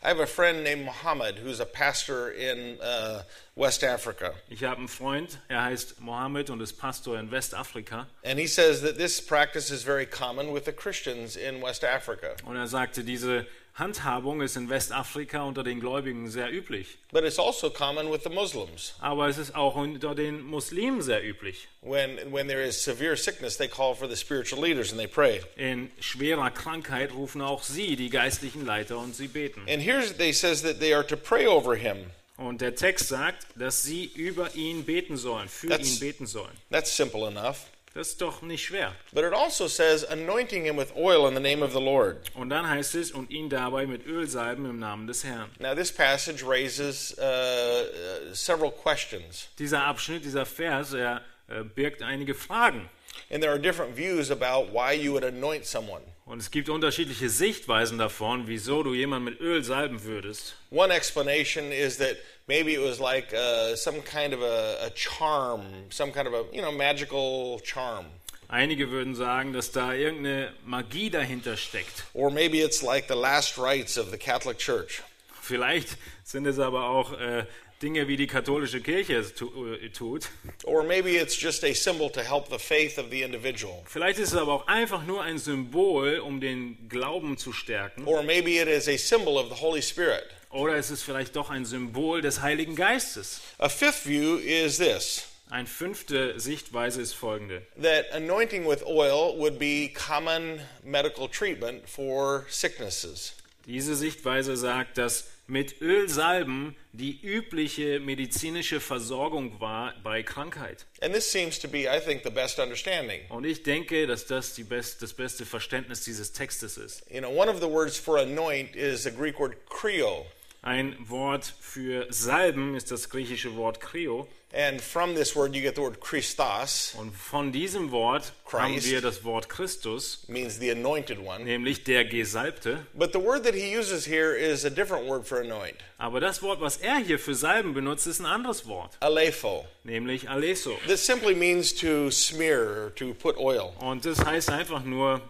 [0.00, 3.22] I have a friend named Mohammed who's a pastor in uh,
[3.56, 4.32] West Africa.
[4.48, 8.06] Ich habe einen Freund, er heißt Mohammed und ist Pastor in Westafrika.
[8.22, 12.36] And he says that this practice is very common with the Christians in West Africa.
[12.46, 13.46] Und er sagte, diese
[13.78, 16.98] Handhabung ist in Westafrika unter den Gläubigen sehr üblich.
[17.12, 18.94] But it's also common with the Muslims.
[19.00, 21.68] Aber es ist auch unter den Muslimen sehr üblich.
[21.82, 25.40] When, when there is severe sickness, they call for the spiritual leaders and they pray.
[25.56, 29.62] In schwerer Krankheit rufen auch sie die geistlichen Leiter und sie beten.
[29.68, 31.96] And here's they says that they are to pray over him.
[32.36, 36.52] Und der Text sagt, dass sie über ihn beten sollen, für That's- ihn beten sollen.
[36.70, 37.66] That's simple enough.
[37.98, 38.94] Das ist doch nicht schwer.
[39.12, 42.30] But it also says anointing him with oil in the name of the Lord.
[42.36, 45.50] Und dann heißt es, und ihn dabei mit Öl salben im Namen des Herrn.
[45.58, 52.00] Now, this passage raises uh, uh, several questions, Dieser Abschnitt, dieser Vers, er äh, birgt
[52.02, 52.88] einige Fragen.
[53.30, 56.02] and there are different views about why you would anoint someone.
[56.28, 60.56] Und es gibt unterschiedliche Sichtweisen davon, wieso du jemanden mit Öl salben würdest.
[60.70, 65.62] One explanation is that maybe it was like uh, some kind of a, a charm,
[65.88, 68.04] some kind of a you know magical charm,
[68.48, 72.04] Einige würden sagen, dass da irgendeine Magie dahinter steckt.
[72.12, 75.02] or maybe it's like the last rites of the Catholic Church.
[75.48, 77.44] Vielleicht sind es aber auch äh,
[77.80, 80.28] Dinge, wie die katholische Kirche es äh, tut.
[80.64, 83.82] Or maybe it's just a symbol to help the faith of the individual.
[83.86, 88.04] Vielleicht ist es aber auch einfach nur ein Symbol, um den Glauben zu stärken.
[88.04, 90.24] Or maybe it is a symbol of the Holy Spirit.
[90.50, 93.40] Oder es ist vielleicht doch ein Symbol des Heiligen Geistes.
[93.58, 97.62] A fifth view is this Eine fünfte Sichtweise ist folgende.
[97.80, 103.34] that anointing with oil would be common medical treatment for sicknesses.
[103.66, 110.86] Diese Sichtweise sagt, dass mit Öl salben die übliche medizinische Versorgung war bei Krankheit.
[111.00, 113.22] And this seems to be, I think, the best understanding.
[113.30, 117.04] Und ich denke, dass das die best, das beste Verständnis dieses Textes ist.
[117.10, 120.26] You know, one of the words for anoint is the Greek word kreo.
[120.60, 124.26] Ein Wort für salben ist das griechische Wort Kreo.
[124.50, 128.86] And from this word, you get the word Christos, Und von diesem Wort haben Christ.
[128.90, 131.44] wir das Wort Christus, means the anointed one.
[131.44, 132.86] nämlich der Gesalbte.
[132.94, 136.40] But the word that he uses here is a different word for anoint, Aber das
[136.42, 139.66] Wort, was er hier für salben benutzt, ist ein anderes Wort, alepho.
[139.84, 140.78] nämlich Aleso.
[140.86, 143.74] This simply means to smear or to put oil.
[143.80, 145.20] Und das heißt einfach nur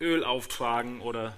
[0.00, 1.36] Öl auftragen oder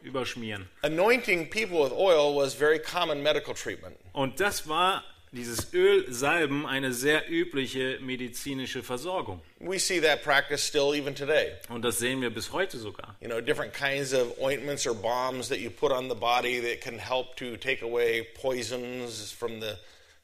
[0.00, 0.70] überschmieren.
[0.80, 3.94] Anointing people with oil was very common medical treatment.
[4.14, 9.40] Und das war dieses Ölsalben eine sehr übliche medizinische Versorgung.
[9.60, 11.52] We see that practice still even today.
[11.68, 13.16] Und das sehen wir bis heute sogar.
[13.20, 16.80] You know, different kinds of ointments or balms that you put on the body that
[16.80, 19.76] can help to take away poisons from the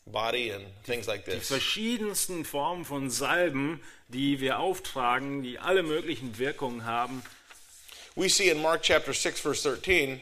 [0.06, 1.48] body and things like Die this.
[1.48, 7.22] verschiedensten Formen von Salben, die wir auftragen, die alle möglichen Wirkungen haben.
[8.16, 10.20] We see in Mark chapter 6 verse 13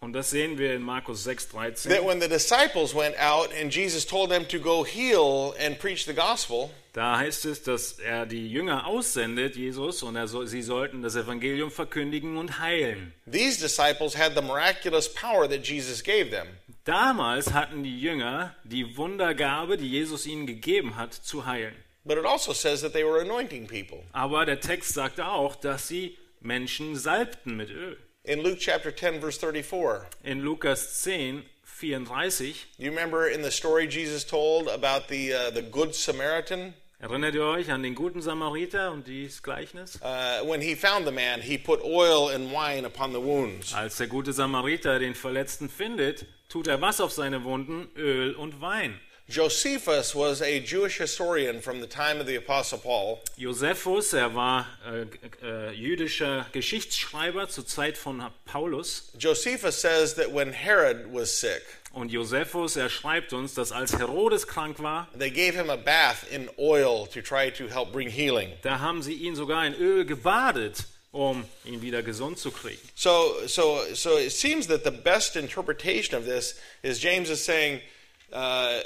[0.00, 1.52] Und das sehen wir in Markus 6, that
[1.86, 2.06] 13.
[2.06, 6.12] when the disciples went out and Jesus told them to go heal and preach the
[6.14, 11.02] gospel, Da heißt es, dass er die Jünger aussendet, Jesus, und er soll, sie sollten
[11.02, 13.12] das Evangelium verkündigen und heilen.
[13.30, 16.46] these disciples had the miraculous power that Jesus gave them.
[16.84, 21.74] Damals hatten die Jünger die Wundergabe, die Jesus ihnen gegeben hat, zu heilen.
[22.04, 24.04] But it also says that they were anointing people.
[24.12, 27.98] Aber der Text sagte auch, dass sie Menschen salbten mit Öl.
[28.26, 33.86] In Luke chapter 10 verse 34, In Lukas 10, 34 you remember in the story
[33.86, 38.90] Jesus told about the uh, the good Samaritan Erinnert ihr euch an den guten Samariter
[38.90, 40.00] und dieses Gleichnis?
[40.02, 43.74] uh, when he found the man, he put oil and wine upon the wounds.
[43.74, 47.88] Als der gute Samariter den Verletzten findet, tut er was auf seine Wunden?
[47.96, 48.98] Öl und Wein.
[49.28, 54.66] Josephus was a Jewish historian from the time of the Apostle Paul, Josephus, er war
[54.86, 55.06] äh,
[55.44, 59.10] äh, jüdischer Geschichtsschreiber zur Zeit von Paulus.
[59.18, 61.62] Josephus says that when Herod was sick,
[61.92, 66.24] Und Josephus, er schreibt uns, dass als Herodes krank war, they gave him a bath
[66.30, 68.52] in oil to try to help bring healing.
[68.62, 72.80] da haben sie ihn sogar in Öl gebadet, um ihn wieder gesund zu kriegen.
[72.94, 77.80] So, so, so it seems that the best interpretation of this is James is saying,
[78.32, 78.80] uh,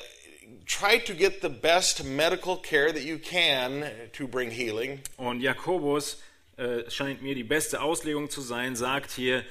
[0.66, 6.22] try to get the best medical care that you can to bring healing, Und Jakobus
[6.56, 9.44] äh, scheint mir die beste Auslegung zu sein, sagt hier,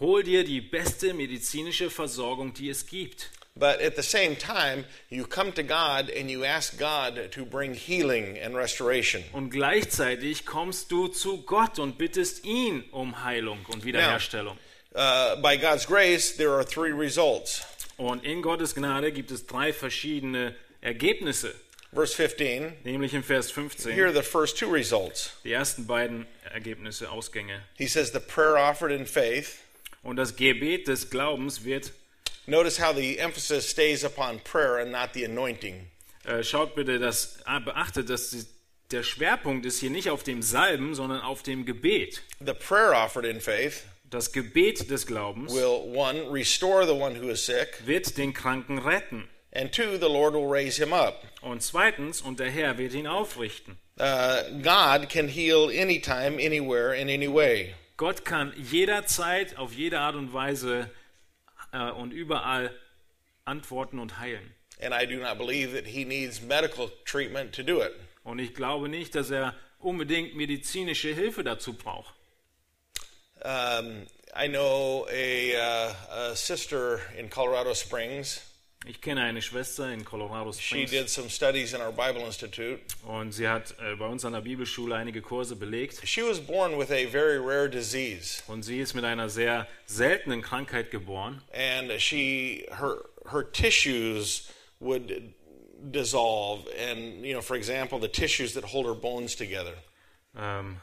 [0.00, 3.30] hol dir die beste medizinische Versorgung, die es gibt.
[3.58, 7.74] but at the same time, you come to God and you ask God to bring
[7.74, 9.24] healing and restoration.
[9.32, 14.58] Und gleichzeitig kommst du zu Gott und bittest ihn um Heilung und Wiederherstellung.
[14.94, 17.62] Uh, by God's grace, there are three results.
[17.96, 21.54] Und in Gottes Gnade gibt es drei verschiedene Ergebnisse.
[21.92, 25.32] Verse 15, Nämlich im Vers 15, here are the first two results.
[25.44, 27.62] die ersten beiden Ergebnisse, Ausgänge.
[27.78, 29.58] He says, the prayer offered in faith.
[30.02, 31.92] Und das Gebet des Glaubens wird,
[32.46, 35.88] Notice how the emphasis stays upon prayer and not the anointing.
[36.24, 38.44] äh, schaut bitte, dass, ah, beachtet, dass die,
[38.92, 42.22] der Schwerpunkt ist hier nicht auf dem Salben, sondern auf dem Gebet.
[42.44, 47.28] The prayer offered in faith Das Gebet des Glaubens will, one, restore the one who
[47.28, 49.28] is sick, wird den Kranken retten.
[49.56, 51.24] and two, the Lord will raise him up.
[51.42, 53.78] Und zweitens, und der Herr wird ihn aufrichten.
[53.98, 57.74] Uh, God can heal anytime, anywhere, in any way.
[57.96, 60.90] Gott kann jederzeit, auf jede Art und Weise
[61.72, 62.70] äh, und überall
[63.46, 64.54] antworten und heilen.
[64.78, 67.92] And I do not believe that he needs medical treatment to do it.
[68.22, 72.15] Und ich glaube nicht, dass er unbedingt medizinische Hilfe dazu braucht.
[73.44, 75.92] Um, I know a, uh,
[76.30, 78.40] a sister in Colorado Springs.
[78.88, 80.90] Ich kenne eine Schwester in Colorado Springs.
[80.90, 82.78] She did some studies in our Bible Institute.
[83.04, 86.00] und sie hat äh, bei uns an der Bibelschule einige Kurse belegt.
[86.06, 90.40] She was born with a very rare disease, Und sie ist mit einer sehr seltenen
[90.40, 91.42] Krankheit geboren.
[91.52, 92.98] and she her
[93.32, 95.34] her tissues would
[95.90, 99.74] dissolve, and you know, for example, the tissues that hold her bones together,
[100.38, 100.76] Ähm,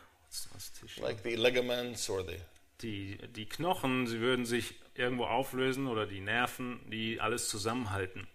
[1.02, 2.38] like the ligaments or the
[2.84, 8.28] die, die Knochen, sie würden sich irgendwo auflösen oder die Nerven, die alles zusammenhalten.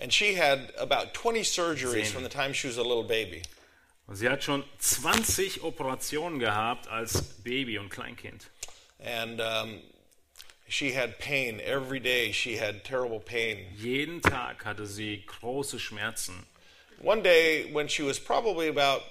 [0.00, 3.42] And she had about 20 surgeries from the time she was a little baby.
[4.06, 8.48] Und sie hat schon 20 Operationen gehabt als Baby und Kleinkind.
[9.00, 9.80] And um,
[10.68, 12.32] she had pain every day.
[12.32, 13.66] She had terrible pain.
[13.76, 16.46] Jeden Tag hatte sie große Schmerzen.
[17.00, 19.02] One day, when she was probably about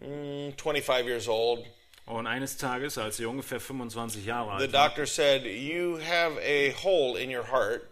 [0.00, 1.64] 25 years old,
[2.06, 6.38] Und eines Tages, als sie ungefähr 25 Jahre the alt war, doctor said, You have
[6.40, 7.82] a hole in your heart,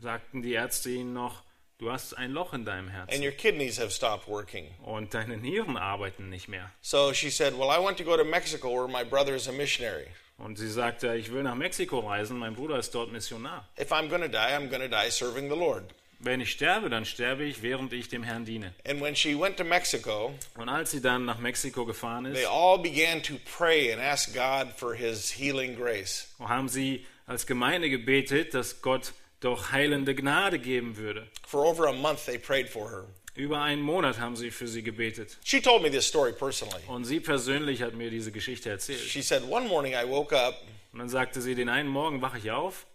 [0.00, 1.42] sagten die Ärzte ihnen noch,
[1.78, 4.70] du hast ein Loch in deinem and Herzen your kidneys have stopped working.
[4.84, 6.70] und deine Nieren arbeiten nicht mehr.
[6.82, 9.52] So she said, Well, I want to go to Mexico where my brother is a
[9.52, 10.06] missionary.
[10.36, 13.68] Und sie sagte, ich will nach Mexiko reisen, mein Bruder ist dort Missionar.
[13.78, 15.84] If I'm going to die, I'm going to die serving the Lord.
[16.24, 18.74] Wenn ich sterbe, dann sterbe ich, während ich dem Herrn diene.
[18.88, 22.48] And when she went to Mexico, Und als sie dann nach Mexiko gefahren they ist,
[22.48, 26.28] all began to pray and ask God for his healing grace.
[26.40, 31.28] haben sie als Gemeinde gebetet, dass Gott doch heilende Gnade geben würde.
[31.46, 33.04] For over a month, they prayed for her.
[33.34, 35.38] Über einen Monat haben sie für sie gebetet.
[35.44, 36.82] She told me this story personally.
[36.86, 39.00] Und sie persönlich hat mir diese Geschichte erzählt.
[39.00, 40.54] She said, One morning I woke up,
[40.92, 42.86] Und dann sagte sie, den einen Morgen wache ich auf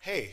[0.00, 0.30] hey,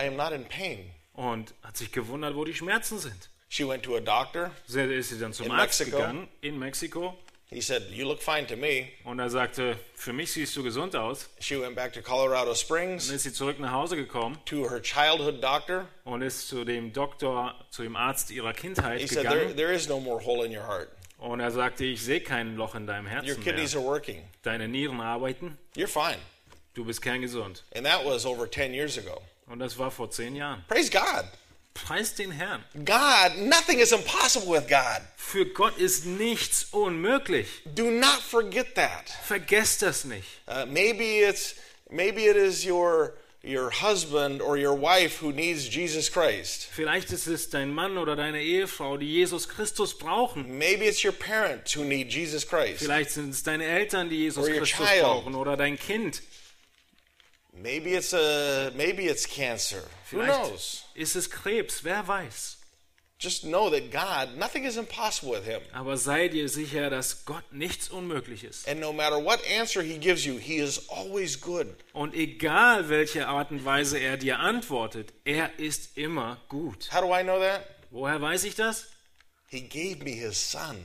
[0.00, 0.90] I am not in pain.
[1.14, 3.28] und hat sich gewundert, wo die Schmerzen sind.
[3.48, 4.52] She went to a doctor.
[4.66, 5.96] Sie ist sie dann zum In Arzt Mexico?
[5.98, 7.18] gegangen in Mexiko
[7.52, 8.90] He said, You look fine to me.
[9.02, 11.28] und er sagte, für mich siehst du gesund aus.
[11.40, 14.80] She went back to Colorado Dann Springs ist sie zurück nach Hause gekommen to her
[14.80, 15.88] childhood doctor.
[16.04, 19.56] und ist zu dem Doktor, zu dem Arzt ihrer Kindheit He said, there, gegangen.
[19.56, 20.90] there is no more hole in your heart.
[21.18, 23.82] Und er sagte, ich sehe kein Loch in deinem Your Herzen kidneys mehr.
[23.82, 24.22] are working.
[24.44, 26.18] Deine Nieren arbeiten, You're fine.
[26.74, 27.64] du bist kerngesund.
[27.74, 29.20] And that was over 10 years ago.
[29.50, 30.64] Und das war vor zehn Jahren.
[30.68, 31.24] Praise God.
[31.74, 32.64] Preis den Herrn.
[32.74, 35.02] God, nothing is impossible with God.
[35.16, 37.48] Für Gott ist nichts unmöglich.
[37.64, 39.10] Do not forget that.
[39.24, 40.26] Vergesst das nicht.
[40.46, 41.56] Uh, maybe it's
[41.90, 46.68] maybe it is your your husband or your wife who needs Jesus Christ.
[46.70, 50.58] Vielleicht ist es dein Mann oder deine Ehefrau, die Jesus Christus brauchen.
[50.58, 52.80] Maybe it's your parents who need Jesus Christ.
[52.80, 56.22] Vielleicht sind es deine Eltern, die Jesus Christus brauchen oder dein Kind.
[57.62, 59.82] Maybe it's a maybe it's cancer.
[60.10, 60.84] Who Vielleicht knows?
[60.94, 62.56] ist es Krebs, wer weiß.
[63.18, 65.60] Just know that God, nothing is impossible with him.
[65.74, 68.66] Aber sei dir sicher, dass Gott nichts unmöglich ist.
[68.66, 71.66] And no matter what answer he gives you, he is always good.
[71.92, 76.88] Und egal welche Art und Weise er dir antwortet, er ist immer gut.
[76.94, 77.66] How do I know that?
[77.90, 78.86] Woher weiß ich das?
[79.48, 80.76] He gave me his son.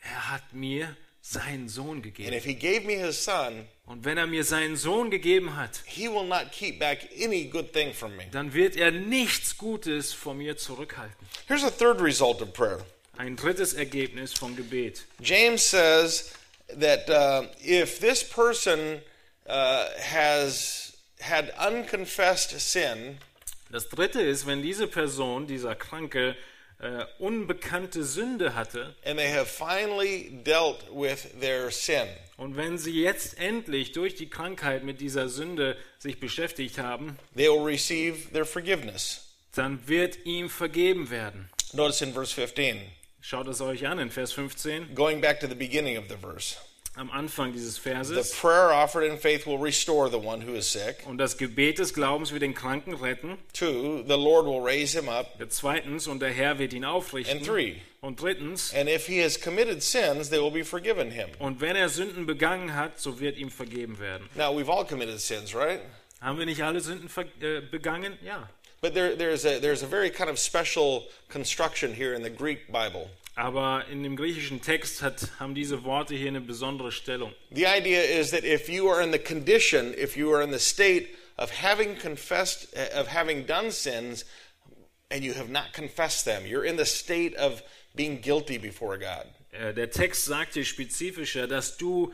[0.00, 0.96] Er hat mir
[1.26, 2.32] seinen Sohn And gegeben.
[2.34, 6.06] if he gave me his son, Und wenn er mir seinen Sohn gegeben hat, he
[6.08, 8.24] will not keep back any good thing from me.
[8.30, 11.26] dann wird er nichts Gutes von mir zurückhalten.
[11.46, 12.84] Here's a third result of prayer.
[13.16, 15.04] Ein drittes Ergebnis vom Gebet.
[15.20, 16.32] James says,
[16.78, 19.00] that uh, if this person
[19.48, 23.18] uh, has had unconfessed sin,
[23.70, 26.36] Das dritte ist, wenn diese Person, dieser Kranke,
[26.84, 32.06] äh, unbekannte Sünde hatte and they have finally dealt with their sin,
[32.36, 37.48] und wenn sie jetzt endlich durch die Krankheit mit dieser Sünde sich beschäftigt haben, they
[37.48, 39.34] will receive their forgiveness.
[39.54, 41.48] dann wird ihm vergeben werden.
[41.72, 42.80] Notice in verse 15,
[43.20, 46.56] Schaut es euch an in Vers 15, going back to the beginning of the verse.
[46.96, 48.30] Am Anfang dieses The Verses.
[48.40, 51.04] prayer offered in faith will restore the one who is sick.
[51.06, 53.36] Und das Gebet des Glaubens wird den Kranken retten.
[53.52, 55.38] Two, the Lord will raise him up.
[55.48, 57.42] Zweitens, und der Herr wird ihn And aufrichten.
[57.42, 61.28] three, Und drittens, and if he has committed sins, they will be forgiven him.
[61.38, 64.28] und wenn er Sünden begangen hat, so wird ihm vergeben werden.
[64.34, 65.80] Now, we've all committed sins, right?
[66.20, 68.16] Haben wir nicht alle Sünden äh, begangen?
[68.22, 68.48] Ja.
[68.84, 72.70] But there, there's, a, there's a very kind of special construction here in the Greek
[72.70, 73.08] Bible.
[73.34, 77.32] Aber in dem griechischen Text hat, haben diese Worte hier eine besondere Stellung.
[77.50, 80.58] The idea is that if you are in the condition, if you are in the
[80.58, 84.26] state of having confessed, of having done sins,
[85.10, 87.62] and you have not confessed them, you're in the state of
[87.96, 89.24] being guilty before God.
[89.54, 92.12] Äh, Der Text sagt hier spezifischer, dass du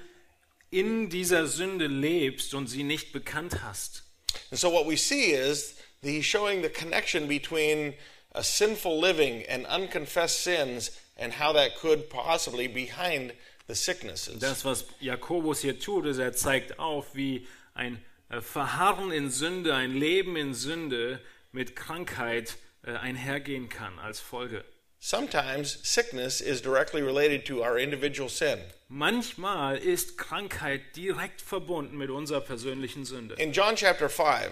[0.70, 4.04] in dieser Sünde lebst und sie nicht bekannt hast.
[4.52, 7.94] And so what we see is he's showing the connection between
[8.32, 13.32] a sinful living and unconfessed sins and how that could possibly behind
[13.66, 14.38] the sicknesses.
[14.38, 19.74] Das, was Jakobus hier tut, ist, er zeigt auf, wie ein äh, Verharren in Sünde,
[19.74, 21.20] ein Leben in Sünde
[21.52, 24.64] mit Krankheit äh, einhergehen kann als Folge.
[25.02, 28.58] Sometimes sickness is directly related to our individual sin.
[28.88, 33.34] Manchmal ist Krankheit direkt verbunden mit unserer persönlichen Sünde.
[33.36, 34.50] In John chapter 5,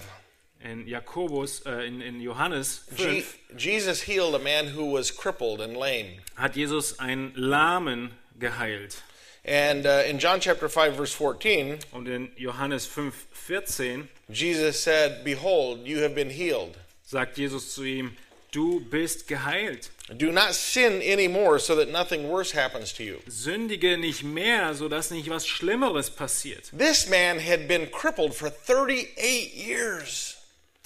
[0.61, 5.61] In Jakobus, äh, in, in Johannes Je- 5 Jesus healed a man who was crippled
[5.61, 6.21] and lame.
[6.37, 9.03] hat Jesus einen Lahmen geheilt.
[9.45, 15.23] And uh, in John chapter 5, verse 14, Und in Johannes 5, 14 Jesus said,
[15.25, 16.77] Behold, you have been healed.
[17.05, 18.17] sagt Jesus zu ihm,
[18.51, 19.91] du bist geheilt.
[20.17, 23.19] Do not sin anymore so that nothing worse happens to you.
[23.29, 26.71] Sündige nicht mehr, sodass nicht was Schlimmeres passiert.
[26.77, 30.35] This man had been crippled for 38 years.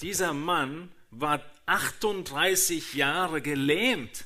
[0.03, 4.25] Dieser Mann war 38 Jahre gelähmt.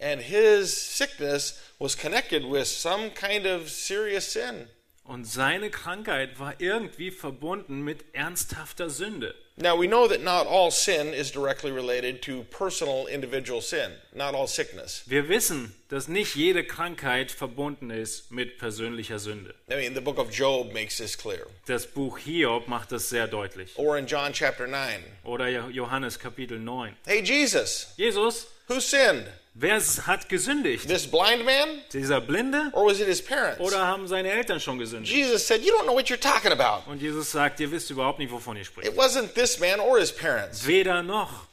[0.00, 4.68] And his sickness was connected with some kind of serious sin.
[5.04, 9.34] Und seine Krankheit war irgendwie verbunden mit ernsthafter Sünde.
[9.58, 14.34] Now, we know that not all sin is directly related to personal individual sin, not
[14.34, 15.02] all sickness.
[15.06, 19.54] Wir wissen, dass nicht jede Krankheit verbunden ist mit persönlicher Sünde.
[19.70, 21.46] I mean, the book of Job makes this clear.
[21.64, 23.72] Das Buch Hiob macht das sehr deutlich.
[23.78, 25.02] Or in John chapter 9.
[25.24, 26.94] Oder Johannes Kapitel 9.
[27.06, 29.26] Hey, Jesus, Jesus, who sinned?
[29.56, 30.86] wer hat gesündigt?
[30.86, 31.80] This blind man?
[31.92, 32.70] Dieser Blinde?
[32.72, 33.60] Or was it his parents?
[33.60, 35.12] Oder haben seine Eltern schon gesündigt?
[35.12, 36.88] Jesus said, You don't know what you're talking about.
[36.88, 38.88] Und Jesus sagt, ihr wisst überhaupt nicht, wovon ihr spricht.
[38.88, 40.66] It wasn't this man or his parents.
[40.66, 41.46] Weder noch.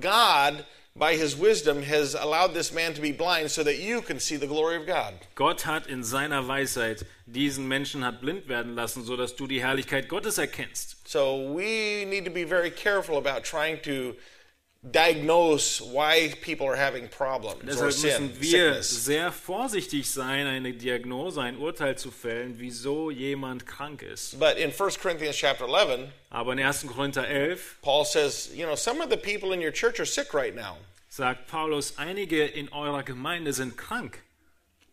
[0.00, 0.64] God,
[0.94, 4.36] by his wisdom, has allowed this man to be blind so that you can see
[4.36, 5.14] the glory of God.
[5.34, 10.08] Gott hat in seiner Weisheit diesen Menschen hat blind werden lassen, sodass du die Herrlichkeit
[10.08, 10.96] Gottes erkennst.
[11.06, 14.14] So we need to be very careful about trying to
[14.82, 19.04] diagnose why people are having problems or Deshalb sin, müssen wir sickness.
[19.04, 24.38] sehr vorsichtig sein, eine Diagnose, ein Urteil zu fällen, wieso jemand krank ist.
[24.38, 26.86] But in 1 Corinthians chapter 11, Aber in 1.
[26.86, 30.32] Korinther 11 Paul says, you know, some of the people in your church are sick
[30.32, 30.78] right now.
[31.10, 34.22] sagt Paulus, einige in eurer Gemeinde sind krank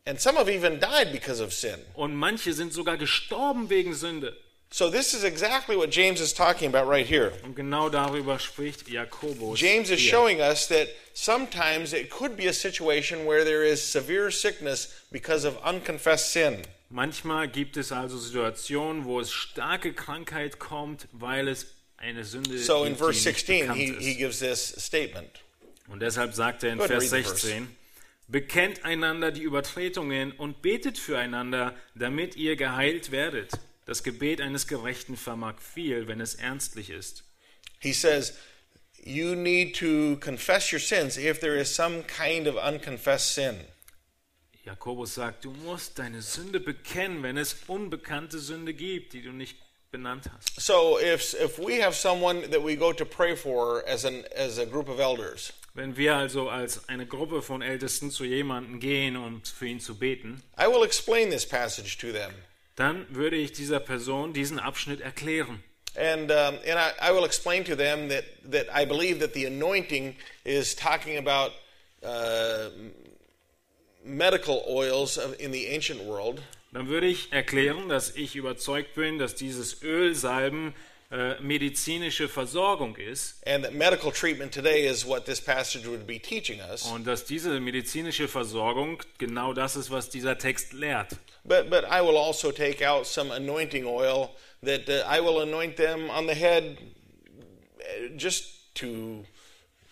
[0.05, 1.79] And some have even died because of sin.
[1.93, 4.35] und manche sind sogar gestorben wegen Sünde.
[4.69, 7.31] So this is exactly what James is talking about right here.
[7.43, 9.57] Und genau darüber spricht Jakobus.
[9.59, 10.11] James is hier.
[10.11, 15.45] showing us that sometimes it could be a situation where there is severe sickness because
[15.45, 16.61] of unconfessed sin.
[16.89, 22.83] Manchmal gibt es also Situationen, wo es starke Krankheit kommt, weil es eine Sünde So
[22.83, 24.01] in verse die nicht 16, bekannt he, ist.
[24.01, 25.41] he gives this statement.
[25.89, 27.37] Und deshalb sagt er in Vers read the verse.
[27.47, 27.67] 16,
[28.29, 33.51] Bekennt einander die Übertretungen und betet füreinander, damit ihr geheilt werdet.
[33.87, 37.23] Das Gebet eines Gerechten vermag viel, wenn es ernstlich ist.
[37.79, 38.33] He says,
[39.03, 43.61] You need to confess your sins if there is some kind of unconfessed sin.
[44.65, 49.57] Jakobus sagt, du musst deine Sünde bekennen, wenn es unbekannte Sünde gibt, die du nicht
[49.91, 50.59] benannt hast.
[50.59, 54.59] So if, if we have someone that we go to pray for as, an, as
[54.59, 59.15] a group of elders, Wenn wir also als eine Gruppe von Ältesten zu jemandem gehen,
[59.15, 62.31] um für ihn zu beten, I will explain this passage to them.
[62.77, 65.61] Dann würde ich dieser Person diesen Abschnitt erklären.
[65.95, 69.45] And, um, and I, I will explain to them that, that I believe that the
[69.45, 70.15] anointing
[70.45, 71.53] is talking about
[72.03, 72.69] uh,
[74.05, 76.41] medical oils of, in the ancient world.
[76.71, 80.75] dann würde ich erklären, dass ich überzeugt bin, dass dieses Ölsalben
[81.09, 86.19] äh, medizinische Versorgung ist and that medical treatment today is what this passage would be
[86.19, 86.83] teaching us.
[86.83, 91.15] und dass diese medizinische Versorgung genau das ist, was dieser Text lehrt.
[91.43, 94.31] But but I will also take out some anointing oil
[94.63, 96.77] that uh, I will anoint them on the head
[97.79, 99.23] uh, just to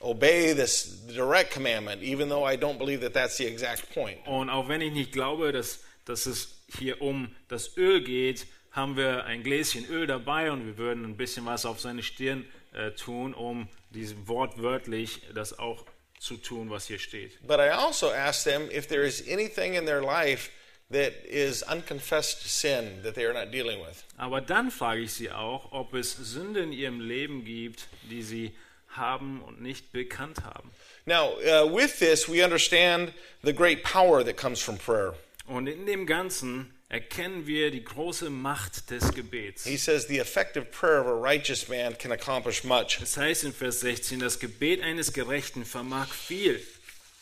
[0.02, 4.20] obey this direct commandment, even though I don't believe that that's the exact point.
[4.28, 8.98] Und auch wenn ich nicht glaube, dass, dass es hier um das Öl geht, haben
[8.98, 12.92] wir ein Gläschen Öl dabei und wir würden ein bisschen was auf seine Stirn äh,
[12.92, 15.86] tun, um diesem wortwörtlich das auch
[16.20, 17.40] zu tun, was hier steht.
[17.48, 20.50] But I also ask them if there is anything in their life
[20.92, 24.04] that is unconfessed sin that they are not dealing with.
[24.18, 28.56] Aber dann frage ich sie auch, ob es Sünde in ihrem Leben gibt, die sie
[28.90, 30.70] haben und nicht bekannt haben.
[31.06, 33.14] Now, uh, with this, we understand
[33.44, 35.14] the great power that comes from prayer.
[35.48, 39.66] Und in dem Ganzen erkennen wir die große Macht des Gebets.
[39.66, 43.02] He says the effective prayer of a righteous man can accomplish much.
[43.02, 46.62] Es heißt in Vers 16, das Gebet eines Gerechten vermag viel.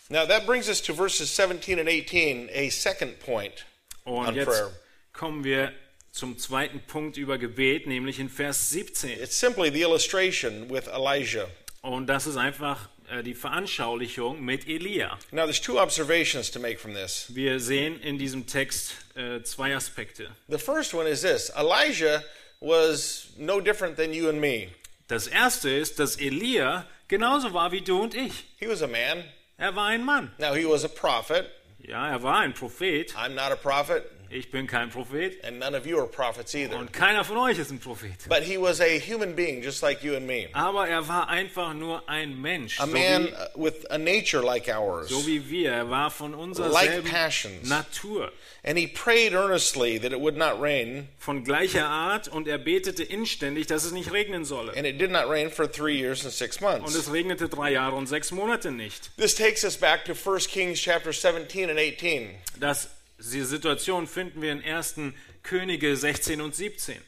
[0.09, 3.65] Now, that brings us to verses 17 and 18, a second point
[4.03, 4.71] Und on jetzt prayer.
[5.11, 5.73] kommen wir
[6.11, 9.19] zum zweiten Punkt über Gebet, nämlich in Vers 17.
[9.19, 11.47] It's simply the illustration with Elijah.
[11.81, 12.89] Und das ist einfach
[13.23, 15.17] die Veranschaulichung mit Elia.
[15.31, 17.27] Now, there's two observations to make from this.
[17.29, 20.29] Wir sehen in diesem Text äh, zwei Aspekte.
[20.47, 22.23] The first one is this Elijah
[22.59, 24.69] was no different than you and me.
[25.07, 28.45] Das erste ist, dass Elia genauso war wie du und ich.
[28.57, 29.23] He was a man.
[29.57, 30.31] Er war ein Mann.
[30.39, 31.49] Now, he was a prophet.
[31.79, 33.13] Ja, er war ein Prophet.
[33.15, 35.39] I'm not a prophet, Ich bin kein Prophet.
[35.43, 36.75] and none of you are prophets either.
[36.75, 38.11] Und keiner von euch ist ein Prophet.
[38.27, 40.47] But he was a human being just like you and me.
[40.53, 42.79] Aber er war einfach nur ein Mensch.
[42.79, 43.31] A So man wie,
[43.63, 45.09] with a nature like ours.
[45.09, 45.71] so wie wir.
[45.71, 47.69] Er war von unserer Like passions.
[47.69, 48.31] Natur.
[48.63, 52.27] And he prayed earnestly that it would not rain, Von gleicher Art.
[52.27, 54.73] Und er betete inständig, dass es nicht regnen solle.
[54.75, 56.95] and it did not rain for three years and six Und months.
[56.95, 59.11] es regnete drei Jahre und sechs Monate nicht.
[59.17, 62.29] This takes us back to 1 Kings chapter 17 and 18.
[62.59, 62.87] Das,
[63.31, 64.95] diese Situation finden wir in 1.
[65.43, 67.01] Könige 16 und 17.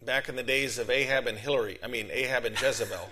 [0.00, 3.08] Back in the days of Ahab and Hillary, I mean Ahab and Jezebel.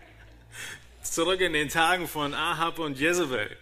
[1.02, 3.56] Zurück in den Tagen von Ahab und Jezebel.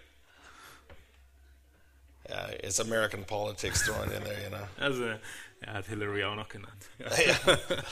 [2.28, 4.66] Yeah, it's American politics thrown in there, you know.
[4.80, 5.18] Also,
[5.61, 6.88] er hat Hillary auch noch genannt.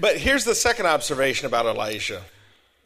[0.00, 2.22] But here's the second observation about Elijah.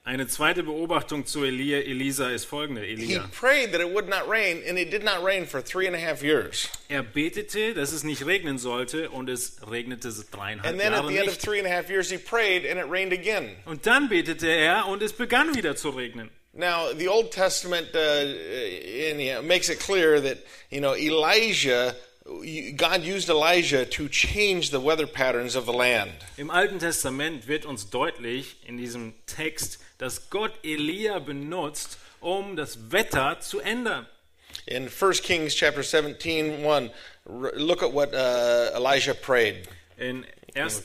[0.03, 2.81] Eine zweite Beobachtung zu Elia, Elisa ist folgende.
[2.83, 3.29] He Elia.
[3.39, 5.99] prayed that it would not rain, and it did not rain for three and a
[6.01, 6.69] half years.
[6.89, 11.09] Er betete, dass es nicht regnen sollte und es regnete dreieinhalb And then at Jahre
[11.09, 11.43] the end of nicht.
[11.43, 13.57] three and a half years, he prayed, and it rained again.
[13.67, 16.31] Und dann betete er und es begann wieder zu regnen.
[16.55, 20.39] Now, the Old Testament uh, in, you know, makes it clear that
[20.71, 21.95] you know Elijah,
[22.77, 26.13] God used Elijah to change the weather patterns of the land.
[26.37, 32.93] Im Alten Testament wird uns deutlich in diesem Text, dass Gott Elia benutzt, um das
[32.93, 34.07] Wetter zu ändern.
[34.67, 36.91] In 1 Kings chapter 17, 1,
[37.27, 39.69] r- look at what uh, Elijah prayed.
[39.97, 40.25] In
[40.55, 40.83] 1.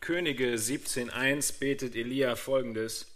[0.00, 3.06] Könige 17.1 betet Elia folgendes.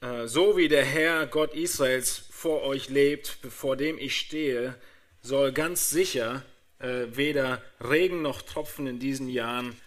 [0.00, 4.74] Äh, So wie der Herr Gott Israels vor euch lebt, bevor dem ich stehe,
[5.22, 6.42] soll ganz sicher
[6.78, 9.80] äh, weder Regen noch Tropfen in diesen Jahren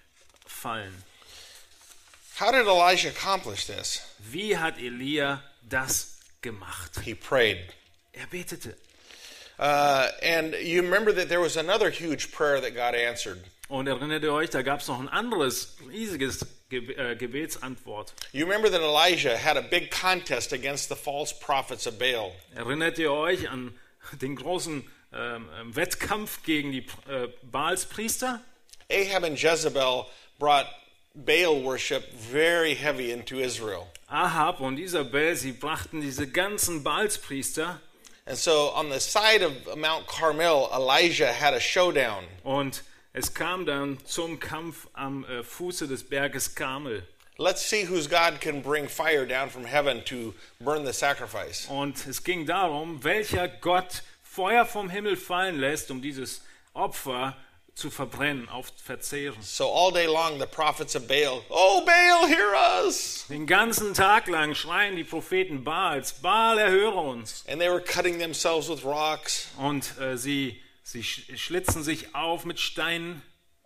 [0.46, 0.94] fallen.
[2.40, 4.02] How did Elijah accomplish this?
[4.20, 7.00] Wie hat Elia das gemacht?
[7.04, 7.60] He prayed.
[8.14, 8.76] Er betete.
[9.58, 13.40] Uh, and you remember that there was another huge prayer that God answered.
[13.70, 18.14] Und erinnert ihr euch, da gab es noch ein anderes riesiges Ge äh, Gebetsantwort.
[18.32, 22.32] You remember that Elijah had a big contest against the false prophets of Baal.
[22.54, 23.74] Erinnert ihr euch an
[24.22, 24.84] den großen
[25.16, 28.42] ähm, ähm, Wettkampf gegen die äh, Baalspriester?
[28.92, 30.06] Ahab and Jezebel
[30.38, 30.68] brought
[31.16, 33.88] Baal worship very heavy into Israel.
[34.08, 37.80] Ahab und Isabel, sie brachten diese ganzen Baalspriester
[38.28, 42.24] And so on the side of Mount Carmel, Elijah had a showdown.
[42.44, 42.82] und
[43.14, 47.04] es kam dann zum Kampf am äh, Fuße des Berges Karmel.
[47.38, 51.68] Let's see whose God can bring fire down from heaven to burn the sacrifice.
[51.70, 54.02] Und es ging darum, welcher Gott
[54.36, 56.42] Feuer vom Himmel fallen lässt, um dieses
[56.74, 57.36] Opfer
[57.74, 59.42] zu verbrennen, auf verzehren.
[59.42, 62.54] So all day long, the prophets of Baal, Oh, Baal, hear
[62.86, 63.26] us!
[63.30, 67.44] Den ganzen Tag lang schreien die Propheten Baals, Baal, erhöre uns.
[67.48, 69.48] And they were cutting themselves with rocks.
[69.58, 73.22] Und äh, sie, sie sch- schlitzen sich auf mit Steinen.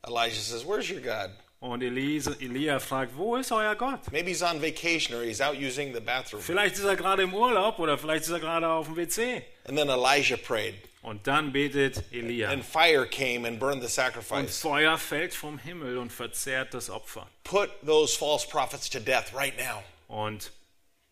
[0.06, 1.30] Elijah says, Where's your God?
[1.62, 4.10] Und Elise, Elia fragt, wo ist euer Gott?
[4.14, 6.41] Maybe he's on vacation or he's out using the bathroom.
[6.41, 9.43] Vielleicht ist er gerade im Urlaub oder vielleicht ist er gerade auf dem WC.
[9.68, 12.49] And then Elijah prayed, Und dann betet Elia.
[12.49, 14.62] and fire came and burned the Und sacrifice.
[14.62, 17.28] Feuer fällt vom Himmel und verzehrt das Opfer.
[17.43, 19.84] Put those false prophets to death right now.
[20.07, 20.51] Und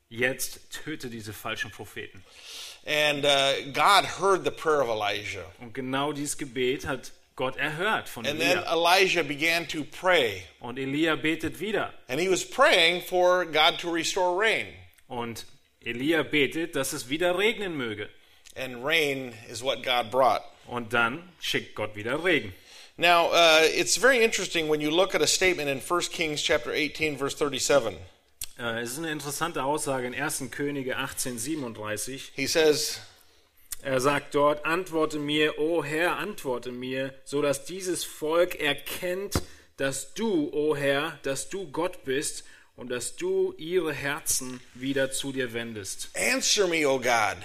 [0.08, 2.24] jetzt töte diese falschen Propheten.
[2.86, 5.44] And uh, God heard the prayer of Elijah.
[5.60, 8.74] Und genau dieses Gebet hat Gott erhört von And then Elia.
[8.74, 10.44] Elijah began to pray.
[10.60, 11.94] Und Elia betet wieder.
[12.10, 14.66] And he was praying for God to restore rain.
[15.08, 15.46] Und
[15.86, 18.10] Elia betet, dass es wieder regnen möge.
[18.56, 20.42] And rain is what God brought.
[20.66, 22.54] Und dann schickt Gott wieder Regen.
[22.98, 26.72] Now, uh, it's very interesting when you look at a statement in 1 Kings chapter
[26.74, 27.96] 18, verse 37.
[28.58, 30.50] Äh, Es ist eine interessante Aussage in 1.
[30.50, 32.32] Könige 1837.
[32.36, 33.00] He says,
[33.82, 39.42] Er sagt dort, antworte mir, o Herr, antworte mir, so dass dieses Volk erkennt,
[39.78, 42.44] dass du, o Herr, dass du Gott bist
[42.76, 46.10] und dass du ihre Herzen wieder zu dir wendest.
[46.16, 47.38] Answer me, O God,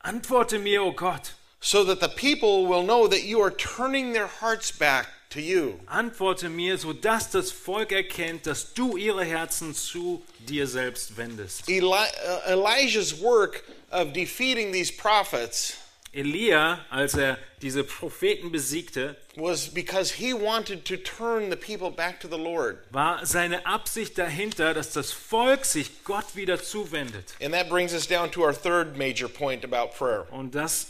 [0.00, 4.28] Antworte mir, o Gott, so that the people will know that you are turning their
[4.40, 5.78] hearts back to you.
[5.86, 11.68] antworte mir, so dass das Volk erkennt, dass du ihre Herzen zu dir selbst wendest.
[11.68, 15.74] Eli- uh, Elijah's work of defeating these prophets
[16.12, 22.18] Elia, als er diese Propheten besiegte, was because he wanted to turn the people back
[22.20, 22.78] to the Lord.
[22.90, 27.34] war seine Absicht dahinter, dass das Volk sich Gott wieder zuwendet.
[27.42, 30.26] And that brings us down to our third major point about prayer.
[30.32, 30.86] Und das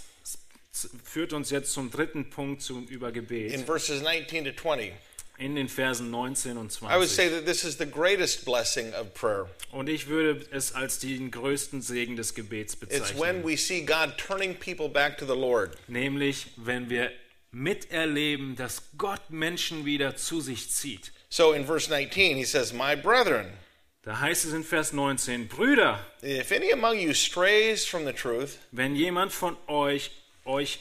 [1.03, 4.93] führt uns jetzt zum dritten Punkt zum über In Gebet verses 19 to 20,
[5.39, 7.31] in den Versen 19 und I would say 20.
[7.31, 9.49] that this is the greatest blessing of prayer.
[9.71, 13.45] Und ich würde es als den größten Segen des Gebets It's when bezeichnen.
[13.45, 15.77] we see God turning people back to the Lord.
[15.89, 17.11] Nämlich, wenn wir
[17.51, 21.13] miterleben, dass Gott Menschen wieder zu sich zieht.
[21.31, 23.47] So in verse 19, he says, My brethren,
[24.03, 28.59] Da heißt es in Vers 19, Brüder, if any among you strays from the truth,
[28.73, 30.11] wenn jemand von euch
[30.49, 30.81] euch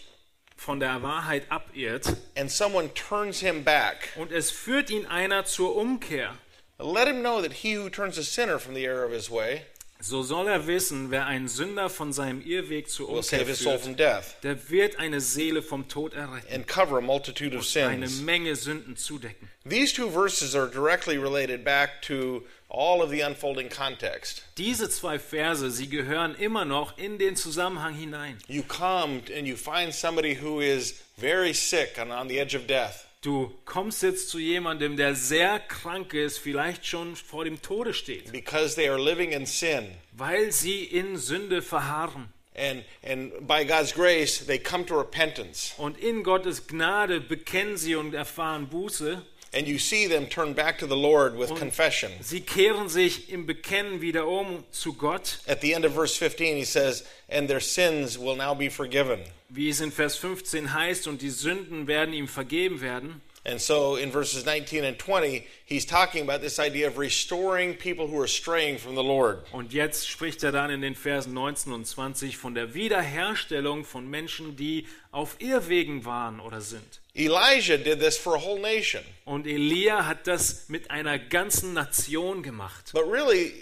[0.56, 5.76] von der Wahrheit abirrt and someone turns him back, und es führt ihn einer zur
[5.76, 6.36] Umkehr,
[6.80, 9.66] let him know that he who turns a sinner from the error of his way
[10.00, 13.60] so soll er wissen, wer einen Sünder von seinem Irrweg zur will Umkehr save his
[13.60, 17.66] soul führt, death der wird eine Seele vom Tod erretten, and cover a multitude of
[17.76, 18.22] eine sins.
[18.22, 19.50] Menge Sünden zudecken.
[19.68, 24.44] These two verses are directly related back to all of the unfolding context.
[24.58, 28.38] Diese zwei Verse, sie gehören immer noch in den Zusammenhang hinein.
[28.48, 32.68] You come and you find somebody who is very sick and on the edge of
[32.68, 33.06] death.
[33.22, 38.32] Du kommst jetzt zu jemandem, der sehr krank ist, vielleicht schon vor dem Tode steht,
[38.32, 39.88] because they are living in sin.
[40.14, 42.30] weil sie in Sünde verharren.
[42.56, 45.74] And, and by God's grace, they come to repentance.
[45.78, 49.22] Und in Gottes Gnade bekennen sie und erfahren Buße.
[49.54, 52.12] And you see them turn back to the Lord with confession.
[52.22, 56.58] Sie kehren sich im Bekennen wieder um zu Gott, At the end of verse 15,
[56.58, 59.20] he says, And their sins will now be forgiven.
[59.50, 63.22] wie es in Vers 15 heißt, und die Sünden werden ihm vergeben werden.
[63.48, 68.08] And so in verses 19 and 20, he's talking about this idea of restoring people
[68.08, 69.46] who are straying from the Lord.
[69.54, 74.10] Und jetzt spricht er dann in den Versen 19 und 20 von der Wiederherstellung von
[74.10, 77.00] Menschen, die auf Irrwegen waren oder sind.
[77.16, 79.02] Elijah did this for a whole nation.
[79.24, 82.92] Und Elia hat das mit einer ganzen Nation gemacht.
[82.92, 83.54] But really,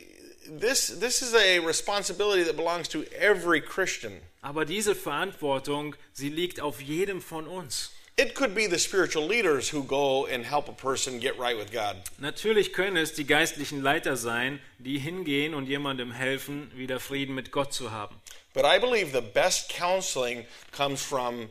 [0.59, 4.13] this, this is a responsibility that belongs to every Christian.
[4.41, 7.91] Aber diese Verantwortung, sie liegt auf jedem von uns.
[8.18, 11.70] It could be the spiritual leaders who go and help a person get right with
[11.70, 11.97] God.
[12.18, 17.51] Natürlich können es die geistlichen Leiter sein, die hingehen und jemandem helfen, wieder Frieden mit
[17.51, 18.16] Gott zu haben.
[18.53, 21.49] But I believe the best counseling comes from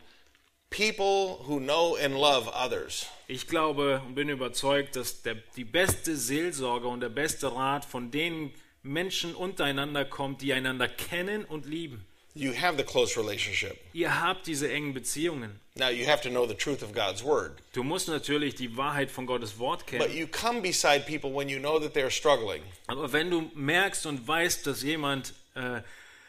[0.70, 3.08] people who know and love others.
[3.28, 8.10] Ich glaube und bin überzeugt, dass der, die beste Seelsorge und der beste Rat von
[8.10, 12.06] den Menschen untereinander kommt, die einander kennen und lieben.
[12.36, 13.78] You have the close relationship.
[13.92, 15.60] Ihr habt diese engen Beziehungen.
[15.76, 17.60] Now, you have to know the truth of God's word.
[17.72, 20.16] Du musst natürlich die Wahrheit von Gottes Wort But kennen.
[20.16, 22.62] you come beside people when you know that they're struggling.
[22.88, 25.80] Aber wenn du merkst und weißt, dass jemand äh,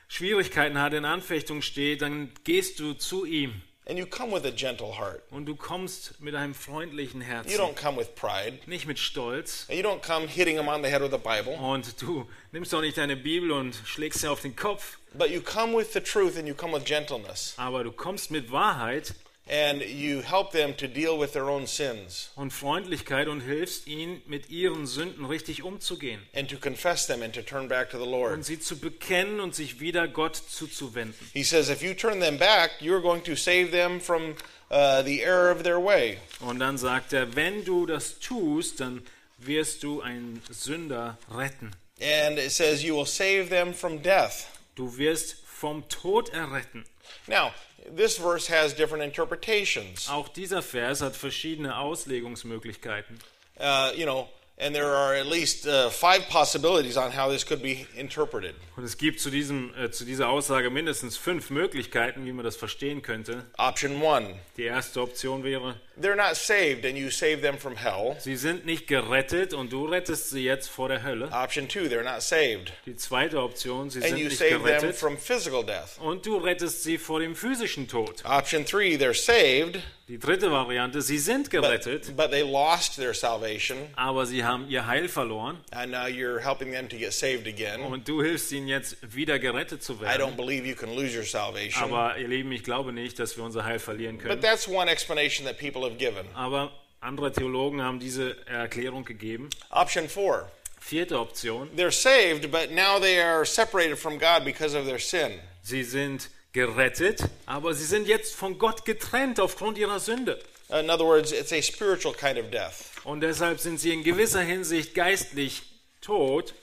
[0.07, 4.51] Schwierigkeiten hat, in Anfechtung steht, dann gehst du zu ihm And you come with a
[4.51, 5.21] gentle heart.
[5.29, 8.57] und du kommst mit einem freundlichen You Herzen, don't come with pride.
[8.65, 9.65] nicht mit Stolz.
[9.69, 11.53] And you don't come hitting them on the head with a Bible.
[11.53, 15.39] Und du nimmst doch nicht deine Bibel und schlägst sie auf den Kopf, But you
[15.41, 17.53] come with the truth and you come with gentleness.
[17.57, 19.13] aber du kommst mit Wahrheit
[19.47, 24.21] and you help them to deal with their own sins und Freundlichkeit und hilfst ihnen,
[24.25, 28.09] mit ihren Sünden richtig umzugehen and to confess them and to turn back to the
[28.09, 28.33] Lord.
[28.33, 31.15] und sie zu bekennen und sich wieder Gott zuzuwenden.
[31.33, 34.35] He says, if you turn them back, you're going to save them from
[34.71, 36.17] uh, the error of their way.
[36.39, 39.05] Und dann sagt er, wenn du das tust, dann
[39.37, 41.71] wirst du einen Sünder retten.
[42.01, 44.47] And it says, you will save them from death.
[44.75, 46.83] Du wirst vom Tod erretten.
[47.27, 47.53] Now,
[47.93, 50.09] this verse has different interpretations.
[50.09, 53.19] Auch dieser Vers hat verschiedene Auslegungsmöglichkeiten.
[53.57, 54.27] Uh, you know,
[54.57, 58.55] and there are at least uh, five possibilities on how this could be interpreted.
[58.75, 62.55] Und es gibt zu, diesem, äh, zu dieser Aussage mindestens fünf Möglichkeiten, wie man das
[62.55, 63.45] verstehen könnte.
[63.57, 68.15] Option one, Die erste Option wäre, they're not saved and you save them from hell.
[68.19, 71.29] sie sind nicht gerettet und du rettest sie jetzt vor der Hölle.
[71.31, 74.63] Option two, they're not saved Die zweite Option, sie and sind you nicht save them
[74.63, 75.97] gerettet from physical death.
[75.99, 78.23] und du rettest sie vor dem physischen Tod.
[78.25, 83.11] Option three, they're saved, Die dritte Variante, sie sind gerettet, but, but they lost their
[83.15, 87.47] salvation, aber sie haben ihr Heil verloren and now you're helping them to get saved
[87.47, 87.81] again.
[87.81, 90.35] und du hilfst ihnen jetzt wieder gerettet zu I don't werden.
[90.37, 91.81] believe you can lose your salvation.
[91.91, 94.41] Aber ihr Lieben, ich glaube nicht, dass wir unser Heil verlieren But können.
[94.41, 96.25] that's one explanation that people have given.
[96.35, 96.71] Aber
[97.01, 99.49] andere Theologen haben diese Erklärung gegeben.
[99.69, 104.85] Option four, Vierte Option, they're saved, but now they are separated from God because of
[104.85, 105.39] their sin.
[105.63, 110.39] sie sind gerettet, aber sie sind jetzt von Gott getrennt aufgrund ihrer Sünde.
[110.69, 112.91] In other words, it's a spiritual kind of death.
[113.03, 115.63] Und deshalb sind sie in gewisser Hinsicht geistlich
[116.01, 116.53] tot.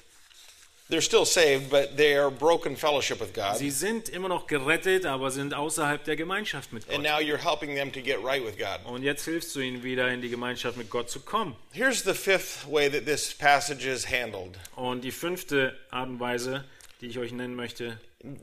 [0.93, 3.57] They're still saved, but they are broken fellowship with God.
[3.57, 7.03] Sie sind immer noch gerettet, aber sind außerhalb der Gemeinschaft mit And Gott.
[7.03, 8.80] now you're helping them to get right with God.
[8.84, 11.57] Und jetzt hilfst du ihnen wieder in die Gemeinschaft mit Gott zu kommen.
[11.72, 14.59] Here's the fifth way that this passage is handled.
[14.76, 16.64] Und die fünfte Art und Weise,
[17.01, 17.99] die ich euch nennen möchte,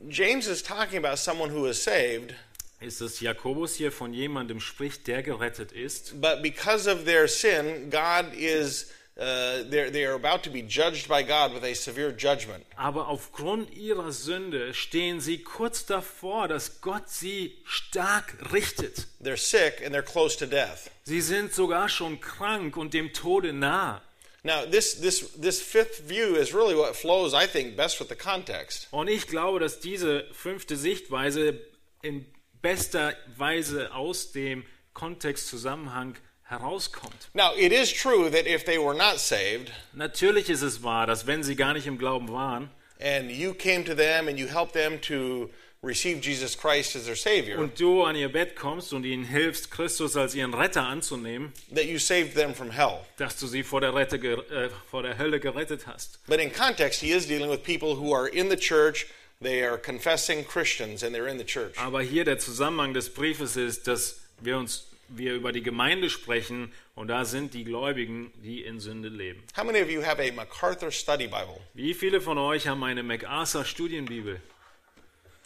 [0.08, 2.34] James is talking about someone who is saved,
[2.80, 6.20] ist, dass Jakobus hier von jemandem spricht, der gerettet ist.
[6.20, 8.90] but because of their sin, God is
[9.20, 12.64] uh, they're, they are about to be judged by God with a severe judgment.
[12.76, 19.06] Aber aufgrund ihrer Sünde stehen sie kurz davor, dass Gott sie stark richtet.
[19.22, 20.90] They're sick and they're close to death.
[21.04, 24.00] Sie sind sogar schon krank und dem Tode nah.
[24.42, 28.16] Now, this this this fifth view is really what flows, I think, best with the
[28.16, 28.88] context.
[28.90, 31.60] Und ich glaube, dass diese fünfte Sichtweise
[32.00, 32.24] in
[32.62, 34.64] bester Weise aus dem
[34.94, 36.16] Kontextzusammenhang
[36.50, 37.28] herauskommt.
[37.32, 41.26] Now, it is true that if they were not saved Natürlich ist es wahr, dass
[41.26, 42.70] wenn sie gar nicht im Glauben waren
[43.00, 45.50] and you came to them and you helped them to
[45.82, 49.70] receive Jesus Christ as their Savior, und du an ihr Bett kommst und ihnen hilfst,
[49.70, 53.06] Christus als ihren Retter anzunehmen, that you saved them from hell.
[53.16, 56.18] dass du sie vor der, Rette, äh, vor der Hölle gerettet hast.
[56.26, 59.06] But in context, he is dealing with people who are in the church,
[59.40, 61.78] they are confessing Christians, and they're in the church.
[61.78, 66.72] Aber hier der Zusammenhang des Briefes ist, dass wir uns wir über die Gemeinde sprechen
[66.94, 69.42] und da sind die Gläubigen, die in Sünde leben.
[69.56, 71.60] How many of you have a MacArthur Study Bible?
[71.74, 74.40] Wie viele von euch haben eine MacArthur Studienbibel?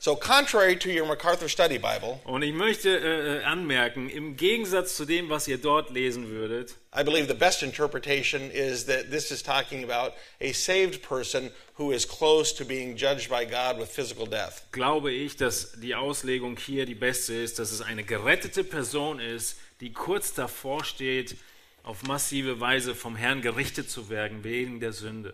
[0.05, 4.96] So, contrary to your MacArthur Study Bible, Und ich möchte äh, äh, anmerken, im Gegensatz
[4.96, 9.30] zu dem, was ihr dort lesen würdet, I believe the best interpretation is that this
[9.30, 13.88] is talking about a saved person who is close to being judged by God with
[13.88, 14.70] physical death.
[14.72, 19.57] glaube ich, dass die Auslegung hier die beste ist, dass es eine gerettete Person ist,
[19.80, 21.34] die kurz davor steht,
[21.82, 25.32] auf massive Weise vom Herrn gerichtet zu werden wegen der Sünde.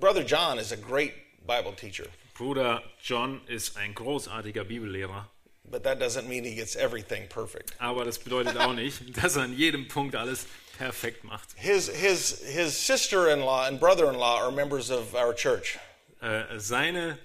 [0.00, 1.12] Brother John is a great
[1.46, 2.06] Bible teacher,
[2.36, 5.28] Bruder John ist ein großartiger Bibellehrer,
[5.64, 7.72] but that doesn't mean he gets everything perfect.
[7.78, 11.48] aber das bedeutet auch nicht, dass er an jedem Punkt alles perfekt macht.
[11.56, 15.78] His, his, his sister in law and brother in law are members of our church.
[16.20, 17.18] Äh, seine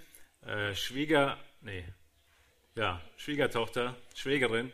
[0.45, 1.83] äh, Schwieger, nee,
[2.75, 4.71] ja, Schwiegertochter, Schwägerin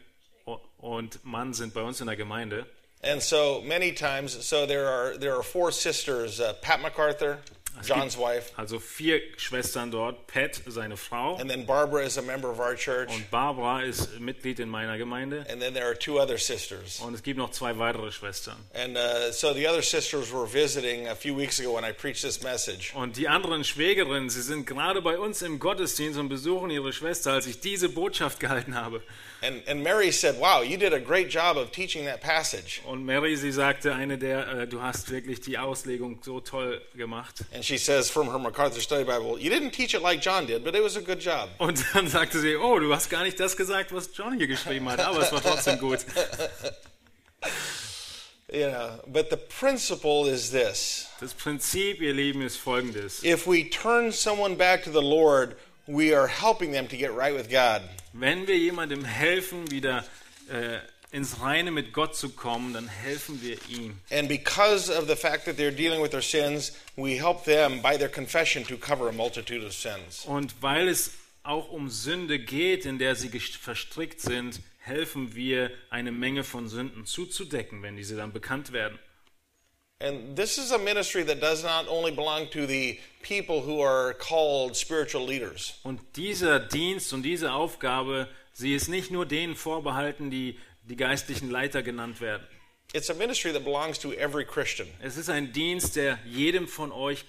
[0.77, 2.67] und Mann sind bei uns in der Gemeinde.
[3.03, 7.39] And so many times, so there are, there are four sisters uh, Pat MacArthur,
[7.85, 12.49] John's wife, Also vier Schwestern dort, Pat, seine Frau, and then Barbara is a member
[12.49, 15.45] of our church, und Barbara ist Mitglied in meiner Gemeinde.
[15.49, 16.99] and then there are two other sisters.
[17.01, 18.55] Und es gibt noch zwei weitere Schwestern.
[18.73, 22.21] And uh, so the other sisters were visiting a few weeks ago when I preached
[22.23, 22.93] this message.
[22.95, 27.33] Und die anderen Schwägerinnen, sie sind gerade bei uns im Gottesdienst und besuchen ihre Schwester,
[27.33, 29.01] als ich diese Botschaft gehalten habe.
[29.41, 32.81] And, and Mary said, Wow, you did a great job of teaching that passage.
[32.85, 37.45] Und Mary, sie sagte, eine der, äh, du hast wirklich die Auslegung so toll gemacht.
[37.53, 40.63] And she says from her MacArthur Study Bible, You didn't teach it like John did,
[40.63, 41.49] but it was a good job.
[41.59, 44.87] Und dann sagte sie, oh, du hast gar nicht das gesagt, was John hier geschrieben
[44.89, 45.99] hat, aber es war trotzdem gut.
[48.51, 53.21] You know, but the principle is this Das Prinzip, ihr Lieben, ist folgendes.
[53.23, 57.35] if we turn someone back to the Lord, we are helping them to get right
[57.35, 57.81] with God.
[58.13, 60.05] Wenn wir jemandem helfen, wieder
[60.49, 60.77] äh,
[61.11, 63.97] ins Reine mit Gott zu kommen, dann helfen wir ihm.
[64.11, 67.97] And because of the fact that they're dealing with their sins, we help them by
[67.97, 70.25] their confession to cover a multitude of sins.
[70.25, 71.11] Und weil es
[71.43, 77.05] auch um Sünde geht, in der sie verstrickt sind, helfen wir, eine Menge von Sünden
[77.05, 78.99] zuzudecken, wenn diese dann bekannt werden.
[79.99, 84.13] And this is a ministry that does not only belong to the people who are
[84.13, 85.79] called spiritual leaders.
[85.83, 91.49] Und dieser Dienst und diese Aufgabe, sie ist nicht nur denen vorbehalten, die die geistlichen
[91.49, 92.45] Leiter genannt werden.
[92.93, 96.91] It's a ministry that belongs to every Christian Es ist ein Dienst, der jedem von
[96.91, 97.25] euch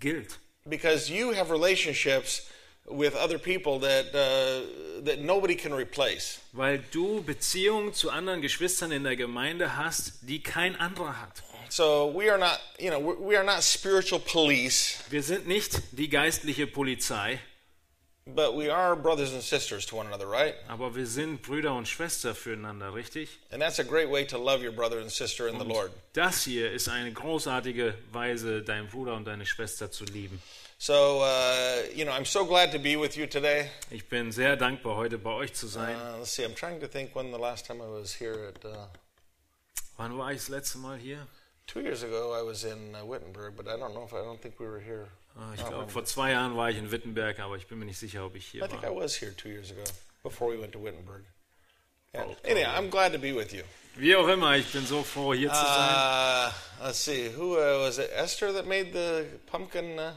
[0.00, 0.38] gilt.
[0.66, 2.42] because you have relationships
[2.90, 6.38] with other people that uh, that nobody can replace.
[6.52, 11.42] Weil du Beziehungen zu anderen Geschwistern in der Gemeinde hast, die kein anderer hat.
[11.70, 16.08] So we are not, you know, we are not spiritual police, Wir sind nicht die
[16.08, 17.38] geistliche Polizei,
[18.34, 20.54] but we are brothers and sisters to one another, right?
[20.68, 23.38] aber wir sind Brüder und Schwester füreinander, richtig?
[23.50, 25.90] And that's a great way to love your brother and sister in the Lord.
[26.12, 30.40] Das hier ist eine großartige Weise, deinen Bruder und deine Schwester zu lieben.
[30.80, 33.70] So, uh, you know, I'm so glad to be with you today.
[33.90, 35.96] Ich bin sehr dankbar, heute bei euch zu sein.
[35.96, 38.64] Uh, let's see, I'm trying to think when the last time I was here at.
[38.64, 38.86] Uh,
[39.96, 41.26] Wann war ich das letzte Mal hier?
[41.68, 44.40] two years ago, I was in uh, Wittenberg, but I don't know if I don't
[44.40, 45.08] think we were here.
[45.38, 47.98] Ah, Ich glaube, vor zwei Jahren war ich in Wittenberg, aber ich bin mir nicht
[47.98, 49.84] sicher, ob ich hier I think I was here two years ago
[50.24, 51.22] before we went to Wittenberg.
[52.14, 52.24] Yeah.
[52.26, 53.62] Oh, Anyhow, I'm glad to be with you.
[53.96, 55.64] Wie auch immer, ich bin so froh, hier zu sein.
[55.66, 56.50] Uh,
[56.84, 58.10] let's see, who uh, was it?
[58.14, 59.98] Esther that made the pumpkin.
[59.98, 60.12] Uh,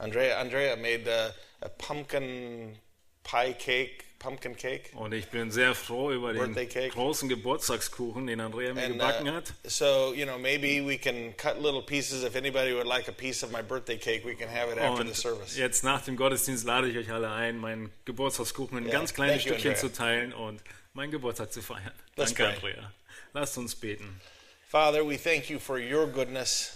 [0.00, 0.38] Andrea.
[0.40, 1.30] Andrea made uh,
[1.62, 2.76] a pumpkin
[3.24, 4.90] pie cake, pumpkin cake.
[4.94, 6.54] Und ich bin sehr froh über den
[6.90, 9.52] großen Geburtstagskuchen, den Andrea mir And gebacken uh, hat.
[9.64, 12.24] so, you know, maybe we can cut little pieces.
[12.24, 15.04] If anybody would like a piece of my birthday cake, we can have it after
[15.04, 15.56] the service.
[15.56, 19.40] jetzt nach dem Gottesdienst lade ich euch alle ein, meinen Geburtstagskuchen in ganz kleine you,
[19.40, 20.60] Stückchen zu teilen und
[20.94, 21.92] meinen Geburtstag zu feiern.
[22.16, 22.72] Let's Danke, pray.
[22.72, 22.92] Andrea.
[23.32, 24.20] Lasst uns beten.
[24.68, 26.72] Father, we thank you for your goodness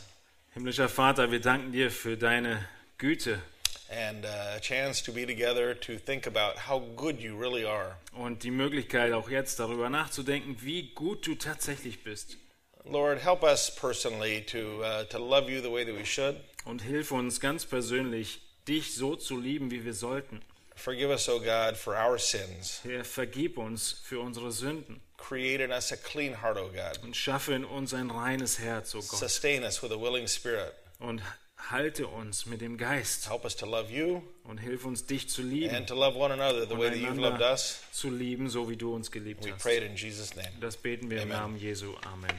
[0.54, 2.68] Himmlischer Vater, wir danken dir für deine
[2.98, 3.38] Güte
[3.92, 7.96] and uh, a chance to be together to think about how good you really are.
[8.14, 12.36] und die Möglichkeit, auch jetzt darüber nachzudenken, wie gut du tatsächlich bist.
[12.84, 16.36] Lord, help us personally to uh, to love you the way that we should.
[16.64, 20.42] Und hilf uns ganz persönlich, dich so zu lieben, wie wir sollten.
[20.74, 22.80] Forgive us, O God, for our sins.
[22.82, 26.98] Herr, vergib uns für unsere Sünden Create in us a clean heart, O God.
[27.04, 29.20] und schaffe in uns ein reines Herz, o Gott.
[29.20, 30.72] Sustain us with a willing spirit.
[30.98, 31.22] Und
[31.70, 35.42] halte uns mit dem Geist Help us to love you und hilf uns, dich zu
[35.42, 37.80] lieben, and to love one another the way that you've loved us.
[37.92, 39.62] zu lieben, so wie du uns geliebt We hast.
[39.62, 40.48] pray it in Jesus' name.
[40.60, 41.38] Das beten wir im Amen.
[41.42, 41.94] Namen Jesu.
[42.04, 42.30] Amen.